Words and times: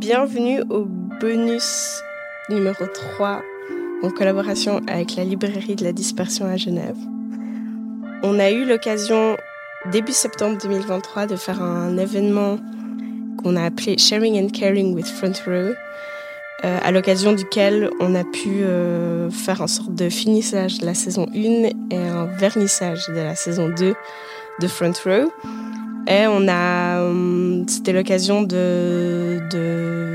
Bienvenue 0.00 0.62
au 0.70 0.86
bonus 1.20 2.00
numéro 2.48 2.86
3 2.86 3.42
en 4.02 4.08
collaboration 4.08 4.80
avec 4.88 5.14
la 5.14 5.24
librairie 5.24 5.76
de 5.76 5.84
la 5.84 5.92
dispersion 5.92 6.46
à 6.46 6.56
Genève. 6.56 6.96
On 8.22 8.38
a 8.38 8.50
eu 8.50 8.64
l'occasion 8.64 9.36
début 9.92 10.12
septembre 10.12 10.56
2023 10.62 11.26
de 11.26 11.36
faire 11.36 11.62
un 11.62 11.98
événement 11.98 12.56
qu'on 13.42 13.56
a 13.56 13.64
appelé 13.64 13.98
Sharing 13.98 14.42
and 14.42 14.48
Caring 14.48 14.94
with 14.94 15.06
Front 15.06 15.34
Row, 15.46 15.74
euh, 16.64 16.78
à 16.82 16.90
l'occasion 16.92 17.34
duquel 17.34 17.90
on 18.00 18.14
a 18.14 18.24
pu 18.24 18.62
euh, 18.62 19.28
faire 19.28 19.60
un 19.60 19.66
sorte 19.66 19.94
de 19.94 20.08
finissage 20.08 20.78
de 20.78 20.86
la 20.86 20.94
saison 20.94 21.26
1 21.34 21.36
et 21.90 21.98
un 21.98 22.24
vernissage 22.24 23.06
de 23.08 23.20
la 23.20 23.34
saison 23.34 23.68
2 23.68 23.94
de 24.62 24.66
Front 24.66 24.94
Row. 25.04 25.30
Et 26.06 26.26
on 26.26 26.48
a, 26.48 27.02
euh, 27.02 27.62
c'était 27.68 27.92
l'occasion 27.92 28.42
de 28.42 29.38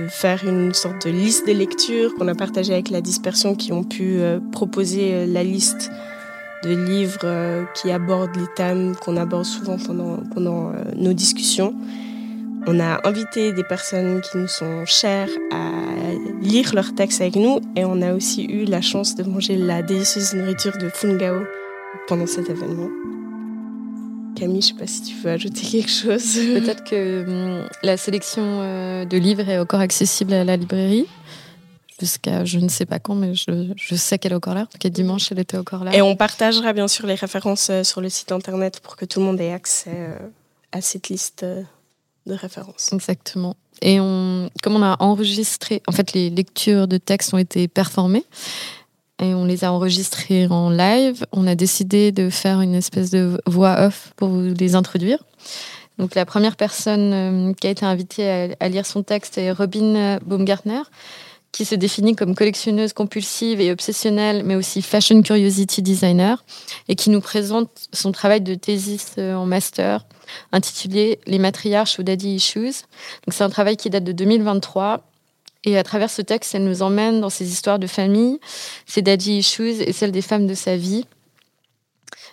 faire 0.09 0.47
une 0.47 0.73
sorte 0.73 1.05
de 1.05 1.11
liste 1.11 1.45
des 1.45 1.53
lectures 1.53 2.13
qu'on 2.15 2.27
a 2.27 2.35
partagée 2.35 2.73
avec 2.73 2.89
la 2.89 3.01
dispersion 3.01 3.55
qui 3.55 3.71
ont 3.71 3.83
pu 3.83 4.19
proposer 4.51 5.25
la 5.25 5.43
liste 5.43 5.91
de 6.63 6.69
livres 6.69 7.65
qui 7.73 7.91
abordent 7.91 8.35
les 8.35 8.47
thèmes 8.55 8.95
qu'on 8.95 9.17
aborde 9.17 9.45
souvent 9.45 9.77
pendant, 9.77 10.17
pendant 10.33 10.71
nos 10.95 11.13
discussions. 11.13 11.75
On 12.67 12.79
a 12.79 13.07
invité 13.07 13.53
des 13.53 13.63
personnes 13.63 14.21
qui 14.21 14.37
nous 14.37 14.47
sont 14.47 14.85
chères 14.85 15.29
à 15.51 15.69
lire 16.41 16.73
leurs 16.73 16.95
textes 16.95 17.21
avec 17.21 17.35
nous 17.35 17.59
et 17.75 17.85
on 17.85 18.01
a 18.01 18.13
aussi 18.13 18.45
eu 18.45 18.65
la 18.65 18.81
chance 18.81 19.15
de 19.15 19.23
manger 19.23 19.55
la 19.55 19.83
délicieuse 19.83 20.33
nourriture 20.33 20.75
de 20.77 20.89
Fungao 20.89 21.43
pendant 22.07 22.25
cet 22.25 22.49
événement. 22.49 22.89
Camille, 24.35 24.61
je 24.61 24.73
ne 24.73 24.77
sais 24.77 24.79
pas 24.79 24.87
si 24.87 25.01
tu 25.01 25.15
veux 25.15 25.31
ajouter 25.31 25.61
quelque 25.61 25.89
chose. 25.89 26.35
Peut-être 26.35 26.83
que 26.83 27.25
hum, 27.25 27.67
la 27.83 27.97
sélection 27.97 28.43
euh, 28.43 29.05
de 29.05 29.17
livres 29.17 29.49
est 29.49 29.57
encore 29.57 29.79
accessible 29.79 30.33
à 30.33 30.43
la 30.43 30.57
librairie 30.57 31.07
jusqu'à 31.99 32.43
je 32.43 32.59
ne 32.59 32.67
sais 32.67 32.85
pas 32.85 32.99
quand, 32.99 33.15
mais 33.15 33.33
je, 33.33 33.95
sais 33.95 34.19
qu'elle 34.19 34.33
est 34.33 34.35
encore 34.35 34.53
là. 34.53 34.67
En 34.83 34.89
dimanche, 34.89 35.31
elle 35.31 35.39
était 35.39 35.57
encore 35.57 35.83
là. 35.83 35.95
Et 35.95 36.01
on 36.01 36.15
partagera 36.15 36.73
bien 36.73 36.87
sûr 36.87 37.07
les 37.07 37.15
références 37.15 37.69
euh, 37.69 37.83
sur 37.83 38.01
le 38.01 38.09
site 38.09 38.31
internet 38.31 38.79
pour 38.81 38.95
que 38.95 39.05
tout 39.05 39.19
le 39.19 39.25
monde 39.25 39.39
ait 39.39 39.53
accès 39.53 39.91
euh, 39.93 40.17
à 40.71 40.81
cette 40.81 41.09
liste 41.09 41.45
de 41.45 42.33
référence. 42.33 42.91
Exactement. 42.91 43.55
Et 43.81 43.99
on, 43.99 44.49
comme 44.61 44.75
on 44.75 44.83
a 44.83 44.97
enregistré, 44.99 45.81
en 45.87 45.91
fait, 45.91 46.13
les 46.13 46.29
lectures 46.29 46.87
de 46.87 46.97
textes 46.97 47.33
ont 47.33 47.37
été 47.37 47.67
performées 47.67 48.25
et 49.21 49.33
on 49.33 49.45
les 49.45 49.63
a 49.63 49.71
enregistrées 49.71 50.47
en 50.47 50.69
live, 50.69 51.25
on 51.31 51.47
a 51.47 51.55
décidé 51.55 52.11
de 52.11 52.29
faire 52.29 52.61
une 52.61 52.75
espèce 52.75 53.11
de 53.11 53.39
voix 53.45 53.87
off 53.87 54.13
pour 54.15 54.29
vous 54.29 54.53
les 54.57 54.75
introduire. 54.75 55.19
Donc 55.97 56.15
la 56.15 56.25
première 56.25 56.57
personne 56.57 57.13
euh, 57.13 57.53
qui 57.53 57.67
a 57.67 57.69
été 57.69 57.85
invitée 57.85 58.55
à, 58.59 58.67
lire 58.67 58.85
son 58.85 59.03
texte 59.03 59.37
est 59.37 59.51
Robin 59.51 60.19
Baumgartner, 60.25 60.81
qui 61.55 61.63
se 61.63 61.75
définit 61.75 62.17
comme 62.17 62.35
collectionneuse 62.35 62.91
compulsive 62.91 63.61
et 63.61 63.71
obsessionnelle, 63.71 64.43
mais 64.43 64.55
aussi 64.55 64.81
fashion 64.81 65.21
curiosity 65.21 65.81
designer, 65.81 66.43
et 66.89 66.95
qui 66.95 67.09
nous 67.09 67.21
présente 67.21 67.69
son 67.93 68.11
travail 68.11 68.41
de 68.41 68.55
thèse 68.55 69.13
euh, 69.17 69.35
en 69.35 69.45
master 69.45 70.05
intitulé 70.51 71.19
Les 71.27 71.39
matriarches 71.39 71.97
ou 71.97 72.03
daddy 72.03 72.35
issues. 72.35 72.83
Donc 73.25 73.33
c'est 73.33 73.43
un 73.43 73.49
travail 73.49 73.77
qui 73.77 73.89
date 73.89 74.03
de 74.03 74.11
2023. 74.11 75.01
Et 75.65 75.77
à 75.77 75.83
travers 75.83 76.09
ce 76.09 76.21
texte, 76.21 76.55
elle 76.55 76.63
nous 76.63 76.81
emmène 76.81 77.19
dans 77.19 77.29
ses 77.29 77.51
histoires 77.51 77.79
de 77.79 77.87
famille, 77.87 78.39
ses 78.85 79.01
daddy 79.01 79.39
issues 79.39 79.81
et 79.81 79.91
celles 79.91 80.11
des 80.11 80.21
femmes 80.21 80.47
de 80.47 80.53
sa 80.53 80.77
vie. 80.77 81.05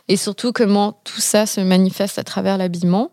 Et 0.09 0.17
surtout 0.17 0.53
comment 0.53 1.01
tout 1.05 1.21
ça 1.21 1.47
se 1.47 1.61
manifeste 1.61 2.19
à 2.19 2.25
travers 2.25 2.59
l'habillement. 2.59 3.11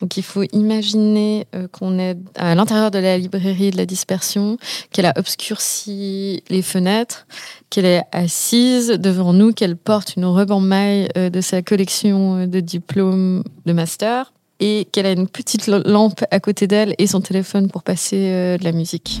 Donc 0.00 0.16
il 0.16 0.22
faut 0.22 0.42
imaginer 0.52 1.46
euh, 1.54 1.68
qu'on 1.68 1.98
est 1.98 2.16
à 2.34 2.54
l'intérieur 2.54 2.90
de 2.90 2.98
la 2.98 3.16
librairie 3.16 3.70
de 3.70 3.76
la 3.76 3.86
dispersion, 3.86 4.58
qu'elle 4.90 5.06
a 5.06 5.12
obscurci 5.16 6.42
les 6.50 6.62
fenêtres, 6.62 7.26
qu'elle 7.70 7.86
est 7.86 8.02
assise 8.12 8.88
devant 8.88 9.32
nous, 9.32 9.52
qu'elle 9.52 9.76
porte 9.76 10.16
une 10.16 10.24
robe 10.24 10.50
en 10.50 10.60
maille 10.60 11.08
euh, 11.16 11.30
de 11.30 11.40
sa 11.40 11.62
collection 11.62 12.38
euh, 12.38 12.46
de 12.46 12.60
diplômes 12.60 13.44
de 13.66 13.72
master 13.72 14.32
et 14.60 14.88
qu'elle 14.92 15.06
a 15.06 15.12
une 15.12 15.28
petite 15.28 15.68
lampe 15.68 16.24
à 16.30 16.40
côté 16.40 16.66
d'elle 16.66 16.94
et 16.98 17.06
son 17.06 17.20
téléphone 17.20 17.70
pour 17.70 17.82
passer 17.82 18.56
de 18.56 18.64
la 18.64 18.72
musique. 18.72 19.20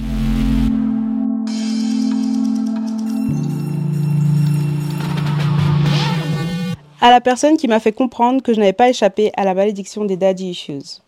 À 7.04 7.10
la 7.10 7.20
personne 7.20 7.58
qui 7.58 7.68
m'a 7.68 7.80
fait 7.80 7.92
comprendre 7.92 8.40
que 8.40 8.54
je 8.54 8.58
n'avais 8.58 8.72
pas 8.72 8.88
échappé 8.88 9.30
à 9.36 9.44
la 9.44 9.52
malédiction 9.52 10.06
des 10.06 10.16
daddy 10.16 10.48
issues. 10.48 11.02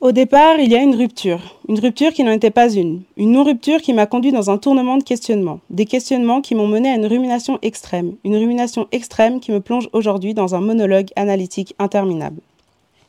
Au 0.00 0.12
départ, 0.12 0.58
il 0.58 0.72
y 0.72 0.76
a 0.76 0.80
une 0.80 0.94
rupture, 0.94 1.58
une 1.68 1.78
rupture 1.78 2.14
qui 2.14 2.24
n'en 2.24 2.32
était 2.32 2.50
pas 2.50 2.72
une, 2.72 3.02
une 3.18 3.32
non-rupture 3.32 3.82
qui 3.82 3.92
m'a 3.92 4.06
conduit 4.06 4.32
dans 4.32 4.48
un 4.48 4.56
tournement 4.56 4.96
de 4.96 5.02
questionnements, 5.02 5.60
des 5.68 5.84
questionnements 5.84 6.40
qui 6.40 6.54
m'ont 6.54 6.68
mené 6.68 6.88
à 6.88 6.94
une 6.94 7.04
rumination 7.04 7.58
extrême, 7.60 8.14
une 8.24 8.36
rumination 8.36 8.88
extrême 8.92 9.40
qui 9.40 9.52
me 9.52 9.60
plonge 9.60 9.90
aujourd'hui 9.92 10.32
dans 10.32 10.54
un 10.54 10.60
monologue 10.62 11.10
analytique 11.16 11.74
interminable. 11.78 12.40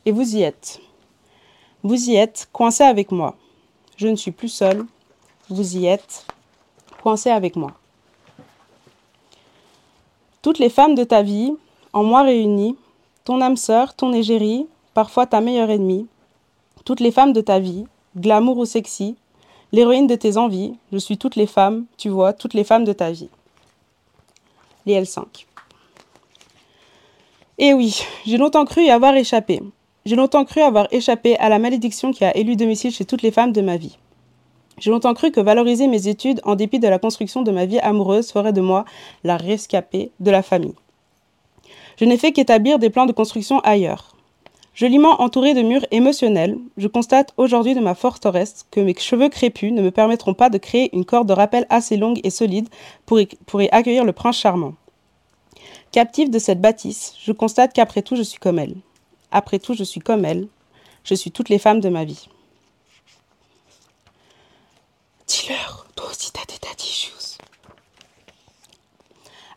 Et 0.04 0.12
vous 0.12 0.36
y 0.36 0.42
êtes. 0.42 0.80
Vous 1.82 2.10
y 2.10 2.16
êtes, 2.16 2.50
coincé 2.52 2.84
avec 2.84 3.10
moi. 3.10 3.36
Je 3.96 4.08
ne 4.08 4.16
suis 4.16 4.32
plus 4.32 4.50
seule. 4.50 4.84
Vous 5.48 5.78
y 5.78 5.86
êtes, 5.86 6.26
coincé 7.02 7.30
avec 7.30 7.56
moi. 7.56 7.72
Toutes 10.42 10.58
les 10.58 10.68
femmes 10.68 10.94
de 10.94 11.04
ta 11.04 11.22
vie, 11.22 11.52
en 11.92 12.04
moi 12.04 12.22
réunies, 12.22 12.76
ton 13.24 13.40
âme 13.40 13.56
sœur, 13.56 13.94
ton 13.94 14.12
égérie, 14.12 14.66
parfois 14.94 15.26
ta 15.26 15.40
meilleure 15.40 15.70
ennemie, 15.70 16.06
toutes 16.84 17.00
les 17.00 17.10
femmes 17.10 17.32
de 17.32 17.40
ta 17.40 17.58
vie, 17.58 17.84
glamour 18.16 18.58
ou 18.58 18.64
sexy, 18.64 19.16
l'héroïne 19.72 20.06
de 20.06 20.14
tes 20.14 20.36
envies, 20.36 20.74
je 20.92 20.98
suis 20.98 21.18
toutes 21.18 21.36
les 21.36 21.46
femmes, 21.46 21.86
tu 21.96 22.08
vois, 22.08 22.32
toutes 22.32 22.54
les 22.54 22.64
femmes 22.64 22.84
de 22.84 22.92
ta 22.92 23.10
vie. 23.10 23.28
Les 24.86 25.00
L5. 25.02 25.24
Eh 27.58 27.74
oui, 27.74 28.00
j'ai 28.24 28.38
longtemps 28.38 28.64
cru 28.64 28.84
y 28.84 28.90
avoir 28.90 29.16
échappé. 29.16 29.60
J'ai 30.04 30.16
longtemps 30.16 30.44
cru 30.44 30.60
avoir 30.60 30.86
échappé 30.92 31.36
à 31.38 31.48
la 31.48 31.58
malédiction 31.58 32.12
qui 32.12 32.24
a 32.24 32.34
élu 32.36 32.54
domicile 32.54 32.92
chez 32.92 33.04
toutes 33.04 33.22
les 33.22 33.32
femmes 33.32 33.52
de 33.52 33.60
ma 33.60 33.76
vie. 33.76 33.98
J'ai 34.80 34.90
longtemps 34.90 35.14
cru 35.14 35.30
que 35.30 35.40
valoriser 35.40 35.86
mes 35.88 36.08
études 36.08 36.40
en 36.44 36.54
dépit 36.54 36.78
de 36.78 36.88
la 36.88 36.98
construction 36.98 37.42
de 37.42 37.50
ma 37.50 37.66
vie 37.66 37.80
amoureuse 37.80 38.30
ferait 38.30 38.52
de 38.52 38.60
moi 38.60 38.84
la 39.24 39.36
rescapée 39.36 40.10
de 40.20 40.30
la 40.30 40.42
famille. 40.42 40.74
Je 41.98 42.04
n'ai 42.04 42.16
fait 42.16 42.32
qu'établir 42.32 42.78
des 42.78 42.90
plans 42.90 43.06
de 43.06 43.12
construction 43.12 43.58
ailleurs. 43.60 44.14
Joliment 44.74 45.20
entouré 45.20 45.54
de 45.54 45.62
murs 45.62 45.84
émotionnels, 45.90 46.56
je 46.76 46.86
constate 46.86 47.34
aujourd'hui 47.36 47.74
de 47.74 47.80
ma 47.80 47.96
forteresse 47.96 48.64
que 48.70 48.78
mes 48.78 48.94
cheveux 48.96 49.28
crépus 49.28 49.72
ne 49.72 49.82
me 49.82 49.90
permettront 49.90 50.34
pas 50.34 50.50
de 50.50 50.58
créer 50.58 50.94
une 50.94 51.04
corde 51.04 51.26
de 51.26 51.32
rappel 51.32 51.66
assez 51.68 51.96
longue 51.96 52.20
et 52.22 52.30
solide 52.30 52.68
pour 53.04 53.18
y, 53.18 53.26
pour 53.46 53.60
y 53.60 53.68
accueillir 53.72 54.04
le 54.04 54.12
prince 54.12 54.38
charmant. 54.38 54.74
Captif 55.90 56.30
de 56.30 56.38
cette 56.38 56.60
bâtisse, 56.60 57.16
je 57.20 57.32
constate 57.32 57.72
qu'après 57.72 58.02
tout 58.02 58.14
je 58.14 58.22
suis 58.22 58.38
comme 58.38 58.60
elle. 58.60 58.76
Après 59.32 59.58
tout 59.58 59.74
je 59.74 59.82
suis 59.82 60.00
comme 60.00 60.24
elle. 60.24 60.46
Je 61.02 61.16
suis 61.16 61.32
toutes 61.32 61.48
les 61.48 61.58
femmes 61.58 61.80
de 61.80 61.88
ma 61.88 62.04
vie. 62.04 62.28
Dis-leur, 65.28 65.86
toi 65.94 66.08
aussi 66.10 66.32
t'as 66.32 66.44
des 66.46 66.58
daddy 66.58 66.84
issues. 66.84 67.38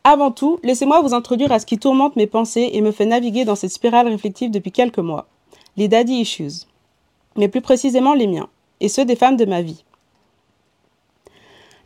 Avant 0.03 0.31
tout, 0.31 0.59
laissez-moi 0.63 1.01
vous 1.01 1.13
introduire 1.13 1.51
à 1.53 1.59
ce 1.59 1.65
qui 1.65 1.77
tourmente 1.79 2.17
mes 2.17 2.27
pensées 2.27 2.71
et 2.73 2.81
me 2.81 2.91
fait 2.91 3.05
naviguer 3.05 3.45
dans 3.45 3.55
cette 3.55 3.71
spirale 3.71 4.09
réflexive 4.09 4.51
depuis 4.51 4.73
quelques 4.73 4.99
mois. 4.99 5.27
Les 5.77 5.87
daddy 5.87 6.15
issues. 6.15 6.65
Mais 7.37 7.47
plus 7.47 7.61
précisément 7.61 8.13
les 8.13 8.27
miens, 8.27 8.49
et 8.81 8.89
ceux 8.89 9.05
des 9.05 9.15
femmes 9.15 9.37
de 9.37 9.45
ma 9.45 9.61
vie. 9.61 9.85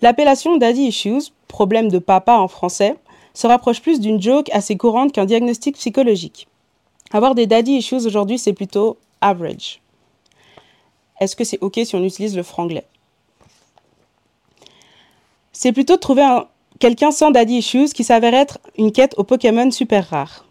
L'appellation 0.01 0.57
daddy 0.57 0.87
issues, 0.87 1.31
problème 1.47 1.89
de 1.89 1.99
papa 1.99 2.37
en 2.37 2.47
français, 2.47 2.95
se 3.35 3.45
rapproche 3.45 3.81
plus 3.81 3.99
d'une 3.99 4.21
joke 4.21 4.49
assez 4.51 4.77
courante 4.77 5.11
qu'un 5.11 5.25
diagnostic 5.25 5.75
psychologique. 5.75 6.47
Avoir 7.11 7.35
des 7.35 7.45
daddy 7.45 7.73
issues 7.73 8.07
aujourd'hui, 8.07 8.39
c'est 8.39 8.53
plutôt 8.53 8.97
average. 9.21 9.81
Est-ce 11.19 11.35
que 11.35 11.43
c'est 11.43 11.61
OK 11.61 11.79
si 11.83 11.95
on 11.95 12.03
utilise 12.03 12.35
le 12.35 12.43
franglais? 12.43 12.85
C'est 15.57 15.71
plutôt 15.71 15.95
de 15.95 16.01
trouver 16.01 16.27
quelqu'un 16.79 17.11
sans 17.11 17.31
daddy 17.31 17.59
issues 17.59 17.87
qui 17.87 18.03
s'avère 18.03 18.33
être 18.33 18.59
une 18.77 18.91
quête 18.91 19.15
au 19.17 19.23
Pokémon 19.23 19.71
super 19.71 20.09
rare. 20.09 20.45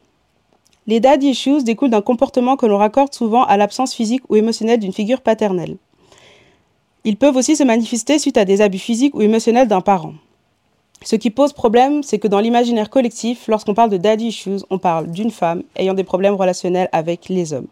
Les 0.87 0.99
daddy 0.99 1.29
issues 1.29 1.63
découlent 1.63 1.91
d'un 1.91 2.01
comportement 2.01 2.57
que 2.57 2.65
l'on 2.65 2.79
raccorde 2.79 3.13
souvent 3.13 3.45
à 3.45 3.59
l'absence 3.59 3.93
physique 3.93 4.23
ou 4.31 4.37
émotionnelle 4.37 4.81
d'une 4.81 4.95
figure 4.95 5.21
paternelle. 5.21 5.77
Ils 7.05 7.19
peuvent 7.19 7.37
aussi 7.37 7.55
se 7.55 7.63
manifester 7.63 8.19
suite 8.19 8.39
à 8.39 8.47
des 8.47 8.63
abus 8.63 8.79
physiques 8.79 9.15
ou 9.15 9.21
émotionnels 9.21 9.69
d'un 9.69 9.83
parent. 9.83 10.15
Ce 11.03 11.17
qui 11.17 11.29
pose 11.29 11.53
problème, 11.53 12.03
c'est 12.03 12.19
que 12.19 12.29
dans 12.29 12.41
l'imaginaire 12.41 12.89
collectif, 12.89 13.47
lorsqu'on 13.47 13.75
parle 13.75 13.91
de 13.91 13.99
daddy 13.99 14.29
issues, 14.29 14.65
on 14.71 14.79
parle 14.79 15.11
d'une 15.11 15.31
femme 15.31 15.65
ayant 15.77 15.93
des 15.93 16.05
problèmes 16.05 16.35
relationnels 16.35 16.89
avec 16.93 17.29
les 17.29 17.53
hommes. 17.53 17.69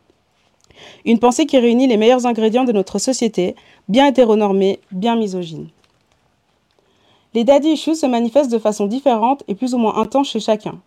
Une 1.06 1.18
pensée 1.18 1.46
qui 1.46 1.58
réunit 1.58 1.86
les 1.86 1.96
meilleurs 1.96 2.26
ingrédients 2.26 2.64
de 2.64 2.72
notre 2.72 2.98
société, 2.98 3.56
bien 3.88 4.06
hétéronormée, 4.06 4.80
bien 4.90 5.16
misogyne. 5.16 5.68
Les 7.34 7.44
daddy 7.44 7.70
issues 7.70 7.94
se 7.94 8.06
manifestent 8.06 8.52
de 8.52 8.58
façon 8.58 8.86
différente 8.86 9.42
et 9.48 9.54
plus 9.54 9.74
ou 9.74 9.78
moins 9.78 9.96
intense 9.96 10.28
chez 10.28 10.40
chacun. 10.40 10.80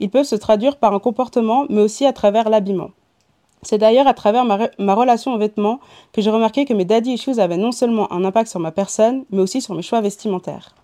Ils 0.00 0.10
peuvent 0.10 0.24
se 0.24 0.36
traduire 0.36 0.76
par 0.76 0.94
un 0.94 0.98
comportement, 0.98 1.66
mais 1.68 1.80
aussi 1.80 2.06
à 2.06 2.12
travers 2.12 2.48
l'habillement. 2.48 2.90
C'est 3.62 3.78
d'ailleurs 3.78 4.08
à 4.08 4.14
travers 4.14 4.44
ma, 4.44 4.94
relation 4.94 5.32
aux 5.32 5.38
vêtements 5.38 5.78
que 6.12 6.20
j'ai 6.20 6.30
remarqué 6.30 6.64
que 6.64 6.74
mes 6.74 6.84
daddy 6.84 7.12
issues 7.12 7.38
avaient 7.38 7.56
non 7.56 7.70
seulement 7.70 8.12
un 8.12 8.24
impact 8.24 8.50
sur 8.50 8.58
ma 8.58 8.72
personne, 8.72 9.24
mais 9.30 9.40
aussi 9.40 9.60
sur 9.60 9.74
mes 9.74 9.82
choix 9.82 10.00
vestimentaires. 10.00 10.74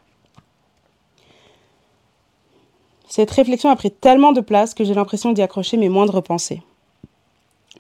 Cette 3.08 3.30
réflexion 3.30 3.70
a 3.70 3.76
pris 3.76 3.90
tellement 3.90 4.32
de 4.32 4.40
place 4.40 4.74
que 4.74 4.84
j'ai 4.84 4.94
l'impression 4.94 5.32
d'y 5.32 5.42
accrocher 5.42 5.76
mes 5.76 5.88
moindres 5.88 6.22
pensées. 6.22 6.62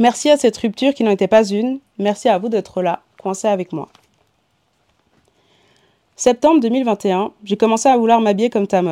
Merci 0.00 0.30
à 0.30 0.36
cette 0.36 0.56
rupture 0.56 0.94
qui 0.94 1.04
n'en 1.04 1.10
était 1.10 1.28
pas 1.28 1.46
une, 1.46 1.80
merci 1.98 2.28
à 2.28 2.38
vous 2.38 2.48
d'être 2.48 2.82
là, 2.82 3.02
coincé 3.22 3.46
avec 3.46 3.72
moi. 3.72 3.88
Septembre 6.20 6.58
2021, 6.58 7.30
j'ai 7.44 7.56
commencé 7.56 7.88
à 7.88 7.96
vouloir 7.96 8.20
m'habiller 8.20 8.50
comme 8.50 8.66
ta. 8.66 8.82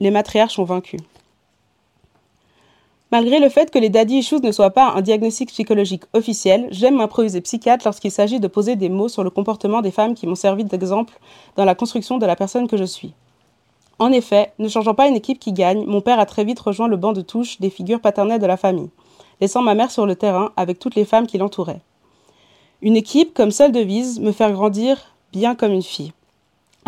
Les 0.00 0.10
matriarches 0.10 0.58
ont 0.58 0.64
vaincu. 0.64 0.98
Malgré 3.10 3.38
le 3.38 3.48
fait 3.48 3.70
que 3.70 3.78
les 3.78 3.88
daddy 3.88 4.18
issues 4.18 4.42
ne 4.42 4.52
soient 4.52 4.72
pas 4.72 4.90
un 4.90 5.00
diagnostic 5.00 5.48
psychologique 5.48 6.04
officiel, 6.12 6.68
j'aime 6.70 6.96
m'improviser 6.96 7.40
psychiatre 7.40 7.86
lorsqu'il 7.86 8.10
s'agit 8.10 8.38
de 8.38 8.48
poser 8.48 8.76
des 8.76 8.90
mots 8.90 9.08
sur 9.08 9.24
le 9.24 9.30
comportement 9.30 9.80
des 9.80 9.90
femmes 9.90 10.14
qui 10.14 10.26
m'ont 10.26 10.34
servi 10.34 10.62
d'exemple 10.62 11.18
dans 11.56 11.64
la 11.64 11.74
construction 11.74 12.18
de 12.18 12.26
la 12.26 12.36
personne 12.36 12.68
que 12.68 12.76
je 12.76 12.84
suis. 12.84 13.14
En 13.98 14.12
effet, 14.12 14.52
ne 14.58 14.68
changeant 14.68 14.94
pas 14.94 15.08
une 15.08 15.16
équipe 15.16 15.38
qui 15.38 15.54
gagne, 15.54 15.86
mon 15.86 16.02
père 16.02 16.20
a 16.20 16.26
très 16.26 16.44
vite 16.44 16.60
rejoint 16.60 16.88
le 16.88 16.98
banc 16.98 17.14
de 17.14 17.22
touche 17.22 17.60
des 17.60 17.70
figures 17.70 18.02
paternelles 18.02 18.42
de 18.42 18.46
la 18.46 18.58
famille, 18.58 18.90
laissant 19.40 19.62
ma 19.62 19.74
mère 19.74 19.90
sur 19.90 20.04
le 20.04 20.16
terrain 20.16 20.52
avec 20.54 20.78
toutes 20.78 20.96
les 20.96 21.06
femmes 21.06 21.26
qui 21.26 21.38
l'entouraient. 21.38 21.80
Une 22.82 22.94
équipe 22.94 23.32
comme 23.32 23.52
seule 23.52 23.72
devise, 23.72 24.20
me 24.20 24.32
faire 24.32 24.52
grandir 24.52 25.14
bien 25.32 25.54
comme 25.54 25.72
une 25.72 25.82
fille, 25.82 26.12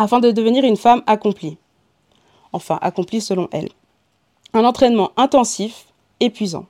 afin 0.01 0.19
de 0.19 0.31
devenir 0.31 0.63
une 0.63 0.77
femme 0.77 1.03
accomplie. 1.05 1.57
Enfin, 2.53 2.79
accomplie 2.81 3.21
selon 3.21 3.47
elle. 3.51 3.69
Un 4.53 4.65
entraînement 4.65 5.11
intensif, 5.15 5.85
épuisant. 6.19 6.65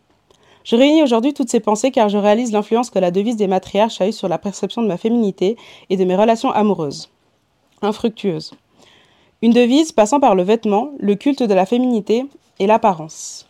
Je 0.64 0.76
réunis 0.76 1.02
aujourd'hui 1.02 1.34
toutes 1.34 1.50
ces 1.50 1.62
pensées 1.62 1.92
car 1.92 2.10
je 2.10 2.18
réalise 2.18 2.52
l'influence 2.52 2.90
que 2.90 3.00
la 3.00 3.10
devise 3.10 3.38
des 3.38 3.48
matriarches 3.48 4.02
a 4.02 4.08
eue 4.08 4.12
sur 4.12 4.28
la 4.28 4.38
perception 4.38 4.82
de 4.82 4.88
ma 4.88 4.98
féminité 4.98 5.56
et 5.90 5.98
de 5.98 6.04
mes 6.04 6.16
relations 6.16 6.52
amoureuses. 6.52 7.10
Infructueuses. 7.82 8.52
Une 9.42 9.54
devise 9.54 9.92
passant 9.92 10.20
par 10.20 10.36
le 10.36 10.44
vêtement, 10.44 10.92
le 11.00 11.16
culte 11.16 11.42
de 11.42 11.54
la 11.54 11.66
féminité 11.66 12.26
et 12.60 12.68
l'apparence. 12.68 13.48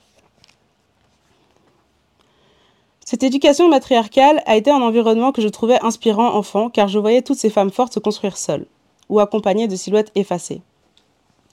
Cette 3.04 3.24
éducation 3.24 3.68
matriarcale 3.68 4.42
a 4.46 4.56
été 4.56 4.70
un 4.72 4.82
environnement 4.82 5.34
que 5.34 5.42
je 5.42 5.50
trouvais 5.50 5.84
inspirant 5.84 6.36
enfant 6.36 6.70
car 6.70 6.88
je 6.88 7.00
voyais 7.00 7.24
toutes 7.24 7.40
ces 7.40 7.50
femmes 7.50 7.72
fortes 7.72 7.96
se 7.96 8.00
construire 8.00 8.38
seules 8.38 8.68
ou 9.12 9.20
accompagnées 9.20 9.68
de 9.68 9.76
silhouettes 9.76 10.12
effacées. 10.16 10.62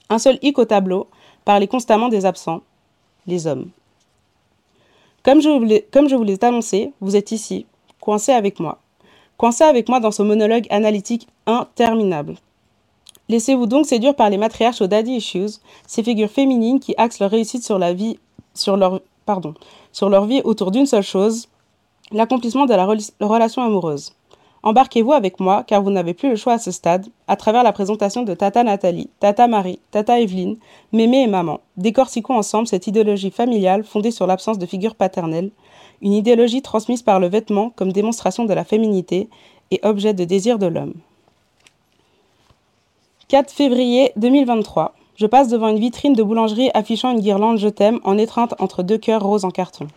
Un 0.09 0.17
seul 0.17 0.39
hic 0.41 0.57
au 0.57 0.65
tableau 0.65 1.07
parlait 1.45 1.67
constamment 1.67 2.09
des 2.09 2.25
absents, 2.25 2.61
les 3.27 3.45
hommes. 3.45 3.69
Comme 5.23 5.41
je, 5.41 5.49
vous 6.15 6.23
l'ai 6.23 6.43
annoncé, 6.43 6.93
vous 7.01 7.15
êtes 7.15 7.31
ici, 7.31 7.67
coincé 7.99 8.31
avec 8.31 8.59
moi. 8.59 8.79
Coincé 9.37 9.63
avec 9.63 9.89
moi 9.89 9.99
dans 9.99 10.11
ce 10.11 10.23
monologue 10.23 10.65
analytique 10.69 11.27
interminable. 11.45 12.35
Laissez-vous 13.27 13.67
donc 13.67 13.85
séduire 13.85 14.15
par 14.15 14.29
les 14.29 14.37
matriarches 14.37 14.81
aux 14.81 14.87
daddy 14.87 15.17
issues, 15.17 15.59
ces 15.85 16.01
figures 16.01 16.31
féminines 16.31 16.79
qui 16.79 16.95
axent 16.97 17.19
leur 17.19 17.29
réussite 17.29 17.63
sur 17.63 17.77
leur, 17.77 19.01
pardon, 19.25 19.53
sur 19.91 20.09
leur 20.09 20.25
vie 20.25 20.41
autour 20.45 20.71
d'une 20.71 20.87
seule 20.87 21.03
chose, 21.03 21.49
l'accomplissement 22.11 22.65
de 22.65 22.73
la 22.73 22.85
relation 23.27 23.61
amoureuse. 23.61 24.13
Embarquez-vous 24.61 25.13
avec 25.13 25.39
moi, 25.39 25.63
car 25.65 25.81
vous 25.81 25.89
n'avez 25.89 26.13
plus 26.13 26.29
le 26.29 26.35
choix 26.35 26.53
à 26.53 26.57
ce 26.59 26.71
stade, 26.71 27.07
à 27.27 27.35
travers 27.37 27.63
la 27.63 27.71
présentation 27.71 28.23
de 28.23 28.33
Tata 28.33 28.63
Nathalie, 28.63 29.09
Tata 29.19 29.47
Marie, 29.47 29.79
Tata 29.91 30.19
Evelyne, 30.19 30.57
Mémé 30.91 31.23
et 31.23 31.27
Maman. 31.27 31.61
Décortiquons 31.77 32.37
ensemble 32.37 32.67
cette 32.67 32.87
idéologie 32.87 33.31
familiale 33.31 33.83
fondée 33.83 34.11
sur 34.11 34.27
l'absence 34.27 34.57
de 34.57 34.65
figure 34.65 34.95
paternelle, 34.95 35.51
une 36.01 36.13
idéologie 36.13 36.61
transmise 36.61 37.01
par 37.01 37.19
le 37.19 37.27
vêtement 37.27 37.69
comme 37.69 37.93
démonstration 37.93 38.45
de 38.45 38.53
la 38.53 38.65
féminité 38.65 39.29
et 39.71 39.79
objet 39.83 40.13
de 40.13 40.25
désir 40.25 40.59
de 40.59 40.67
l'homme. 40.67 40.95
4 43.29 43.51
février 43.51 44.11
2023. 44.17 44.95
Je 45.15 45.25
passe 45.25 45.49
devant 45.49 45.67
une 45.67 45.79
vitrine 45.79 46.13
de 46.13 46.23
boulangerie 46.23 46.71
affichant 46.73 47.11
une 47.11 47.19
guirlande 47.19 47.57
Je 47.57 47.67
t'aime 47.67 47.99
en 48.03 48.17
étreinte 48.17 48.55
entre 48.59 48.83
deux 48.83 48.97
cœurs 48.97 49.23
roses 49.23 49.45
en 49.45 49.51
carton. 49.51 49.87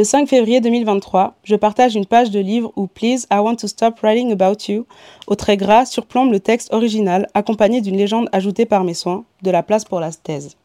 Le 0.00 0.04
5 0.04 0.30
février 0.30 0.62
2023, 0.62 1.34
je 1.44 1.56
partage 1.56 1.94
une 1.94 2.06
page 2.06 2.30
de 2.30 2.40
livre 2.40 2.72
où 2.74 2.86
Please, 2.86 3.26
I 3.30 3.40
want 3.40 3.56
to 3.56 3.66
stop 3.66 4.00
writing 4.00 4.32
about 4.32 4.56
you, 4.66 4.86
au 5.26 5.34
trait 5.34 5.58
gras, 5.58 5.84
surplombe 5.84 6.32
le 6.32 6.40
texte 6.40 6.72
original, 6.72 7.28
accompagné 7.34 7.82
d'une 7.82 7.98
légende 7.98 8.26
ajoutée 8.32 8.64
par 8.64 8.82
mes 8.82 8.94
soins, 8.94 9.24
de 9.42 9.50
la 9.50 9.62
place 9.62 9.84
pour 9.84 10.00
la 10.00 10.10
thèse. 10.10 10.56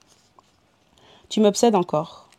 Tu 1.27 1.41
m'obsèdes 1.41 1.75
encore. 1.75 2.29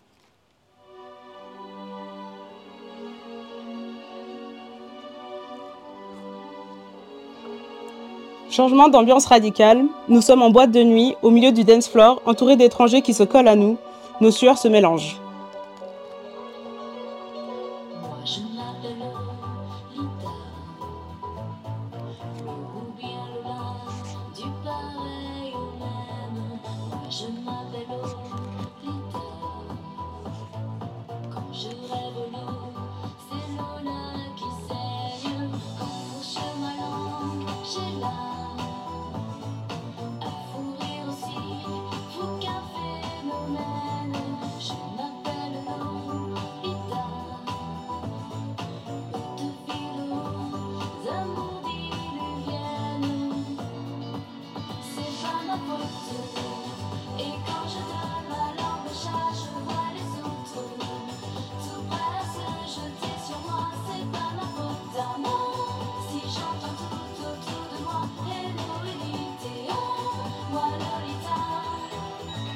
Changement 8.49 8.89
d'ambiance 8.89 9.27
radical, 9.27 9.85
nous 10.09 10.23
sommes 10.23 10.41
en 10.41 10.49
boîte 10.49 10.71
de 10.71 10.83
nuit, 10.83 11.15
au 11.21 11.29
milieu 11.29 11.53
du 11.53 11.63
dance 11.63 11.89
floor, 11.89 12.23
entourés 12.25 12.57
d'étrangers 12.57 13.03
qui 13.03 13.13
se 13.13 13.23
collent 13.23 13.49
à 13.49 13.55
nous, 13.55 13.77
nos 14.23 14.31
sueurs 14.31 14.57
se 14.57 14.69
mélangent. 14.69 15.21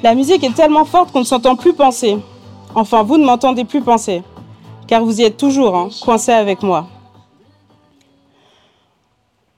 La 0.03 0.15
musique 0.15 0.43
est 0.43 0.55
tellement 0.55 0.85
forte 0.85 1.11
qu'on 1.11 1.19
ne 1.19 1.25
s'entend 1.25 1.55
plus 1.55 1.73
penser. 1.73 2.17
Enfin, 2.73 3.03
vous 3.03 3.17
ne 3.17 3.25
m'entendez 3.25 3.65
plus 3.65 3.81
penser. 3.81 4.23
Car 4.87 5.03
vous 5.03 5.21
y 5.21 5.23
êtes 5.23 5.37
toujours, 5.37 5.75
hein, 5.75 5.89
coincé 6.01 6.31
avec 6.31 6.63
moi. 6.63 6.87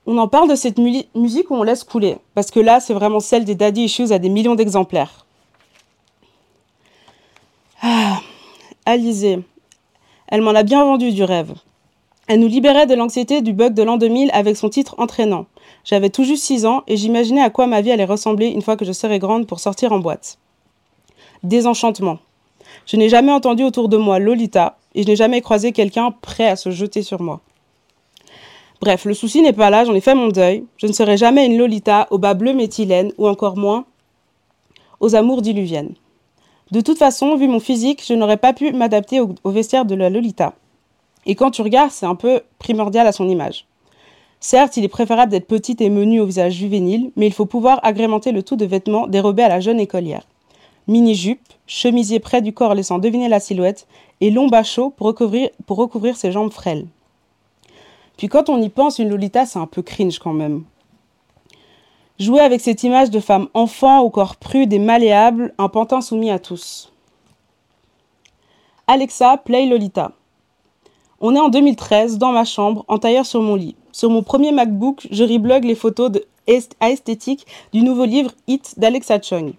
On 0.06 0.18
en 0.18 0.28
parle 0.28 0.50
de 0.50 0.56
cette 0.56 0.78
musique 1.16 1.50
où 1.50 1.56
on 1.56 1.64
laisse 1.64 1.86
couler. 1.86 2.18
Parce 2.36 2.52
que 2.52 2.60
là, 2.60 2.82
c'est 2.82 2.94
vraiment 2.94 3.22
celle 3.22 3.46
des 3.46 3.56
Daddy 3.56 3.84
Issues 3.84 4.12
à 4.12 4.20
des 4.20 4.28
millions 4.28 4.56
d'exemplaires. 4.56 5.26
Ah, 7.82 8.20
Alizée. 8.86 9.40
Elle 10.28 10.42
m'en 10.42 10.52
a 10.52 10.64
bien 10.64 10.84
vendu 10.84 11.14
du 11.14 11.24
rêve. 11.24 11.54
Elle 12.28 12.40
nous 12.40 12.48
libérait 12.48 12.88
de 12.88 12.96
l'anxiété 12.96 13.42
du 13.42 13.52
bug 13.52 13.74
de 13.74 13.84
l'an 13.84 13.98
2000 13.98 14.30
avec 14.34 14.56
son 14.56 14.70
titre 14.70 14.96
entraînant. 14.98 15.46
J'avais 15.84 16.10
tout 16.10 16.24
juste 16.24 16.44
6 16.46 16.66
ans 16.66 16.84
et 16.88 16.96
j'imaginais 16.96 17.42
à 17.42 17.50
quoi 17.50 17.68
ma 17.68 17.82
vie 17.82 17.92
allait 17.92 18.06
ressembler 18.06 18.48
une 18.48 18.62
fois 18.62 18.78
que 18.78 18.86
je 18.86 18.94
serais 18.94 19.20
grande 19.20 19.46
pour 19.46 19.60
sortir 19.60 19.92
en 19.92 20.00
boîte. 20.00 20.38
Désenchantement. 21.44 22.20
Je 22.86 22.96
n'ai 22.96 23.10
jamais 23.10 23.34
entendu 23.34 23.64
autour 23.64 23.90
de 23.90 23.98
moi 23.98 24.20
Lolita 24.20 24.78
et 24.96 25.04
je 25.04 25.08
n'ai 25.08 25.18
jamais 25.18 25.42
croisé 25.42 25.74
quelqu'un 25.74 26.12
prêt 26.12 26.48
à 26.48 26.56
se 26.56 26.72
jeter 26.72 27.02
sur 27.02 27.22
moi. 27.22 27.42
Bref, 28.80 29.06
le 29.06 29.14
souci 29.14 29.42
n'est 29.42 29.54
pas 29.54 29.70
là, 29.70 29.84
j'en 29.84 29.94
ai 29.94 30.02
fait 30.02 30.16
mon 30.16 30.30
deuil. 30.30 30.66
Je 30.78 30.88
ne 30.88 30.94
serai 30.94 31.18
jamais 31.18 31.46
une 31.46 31.58
Lolita 31.58 32.08
au 32.10 32.18
bas 32.18 32.34
bleu 32.34 32.54
méthylène 32.54 33.12
ou 33.18 33.28
encore 33.28 33.58
moins 33.58 33.86
aux 35.02 35.16
amours 35.16 35.42
diluviennes. 35.42 35.94
De 36.72 36.80
toute 36.80 36.98
façon, 36.98 37.36
vu 37.36 37.48
mon 37.48 37.60
physique, 37.60 38.04
je 38.06 38.14
n'aurais 38.14 38.38
pas 38.38 38.54
pu 38.54 38.72
m'adapter 38.72 39.20
au, 39.20 39.36
au 39.44 39.52
vestiaire 39.52 39.86
de 39.86 39.96
la 39.96 40.10
Lolita. 40.10 40.54
Et 41.26 41.36
quand 41.36 41.52
tu 41.52 41.62
regardes, 41.62 41.92
c'est 41.92 42.06
un 42.06 42.16
peu 42.16 42.42
primordial 42.60 43.08
à 43.08 43.12
son 43.12 43.28
image. 43.30 43.66
Certes, 44.40 44.76
il 44.76 44.84
est 44.84 44.90
préférable 44.90 45.32
d'être 45.32 45.48
petite 45.48 45.80
et 45.80 45.90
menue 45.90 46.20
au 46.20 46.26
visage 46.26 46.54
juvénile, 46.54 47.12
mais 47.16 47.28
il 47.28 47.34
faut 47.34 47.46
pouvoir 47.46 47.80
agrémenter 47.84 48.34
le 48.34 48.44
tout 48.44 48.58
de 48.58 48.66
vêtements 48.66 49.08
dérobés 49.08 49.44
à 49.44 49.50
la 49.50 49.62
jeune 49.62 49.80
écolière. 49.80 50.28
Mini-jupe, 50.88 51.54
chemisier 51.66 52.20
près 52.20 52.42
du 52.42 52.52
corps 52.52 52.76
laissant 52.76 53.00
deviner 53.00 53.30
la 53.30 53.40
silhouette, 53.40 53.88
et 54.20 54.32
long 54.32 54.48
bas 54.48 54.64
chaud 54.64 54.90
pour 54.90 55.08
recouvrir, 55.08 55.50
pour 55.66 55.78
recouvrir 55.78 56.18
ses 56.18 56.34
jambes 56.34 56.52
frêles. 56.52 56.88
Puis 58.18 58.28
quand 58.28 58.50
on 58.50 58.62
y 58.62 58.70
pense, 58.70 59.00
une 59.00 59.10
Lolita, 59.10 59.46
c'est 59.46 59.60
un 59.60 59.66
peu 59.66 59.82
cringe 59.82 60.20
quand 60.20 60.34
même. 60.34 60.64
Jouer 62.20 62.42
avec 62.42 62.62
cette 62.62 62.84
image 62.84 63.10
de 63.10 63.20
femme 63.20 63.48
enfant 63.54 64.00
au 64.02 64.10
corps 64.10 64.36
prude 64.36 64.74
et 64.74 64.80
malléable, 64.80 65.54
un 65.58 65.70
pantin 65.70 66.02
soumis 66.02 66.30
à 66.30 66.40
tous. 66.40 66.92
Alexa, 68.88 69.38
play 69.38 69.66
Lolita. 69.66 70.12
On 71.26 71.36
est 71.36 71.40
en 71.40 71.48
2013, 71.48 72.18
dans 72.18 72.34
ma 72.34 72.44
chambre, 72.44 72.84
en 72.90 72.98
tailleur 72.98 73.26
sur 73.26 73.42
mon 73.42 73.56
lit. 73.56 73.78
Sur 73.94 74.10
mon 74.10 74.24
premier 74.24 74.52
MacBook, 74.52 75.08
je 75.10 75.24
reblogue 75.24 75.64
les 75.64 75.74
photos 75.74 76.12
de 76.12 76.26
esthétique 76.48 77.48
du 77.72 77.82
nouveau 77.82 78.04
livre 78.04 78.32
Hit 78.48 78.78
d'Alexa 78.78 79.22
Chung. 79.22 79.54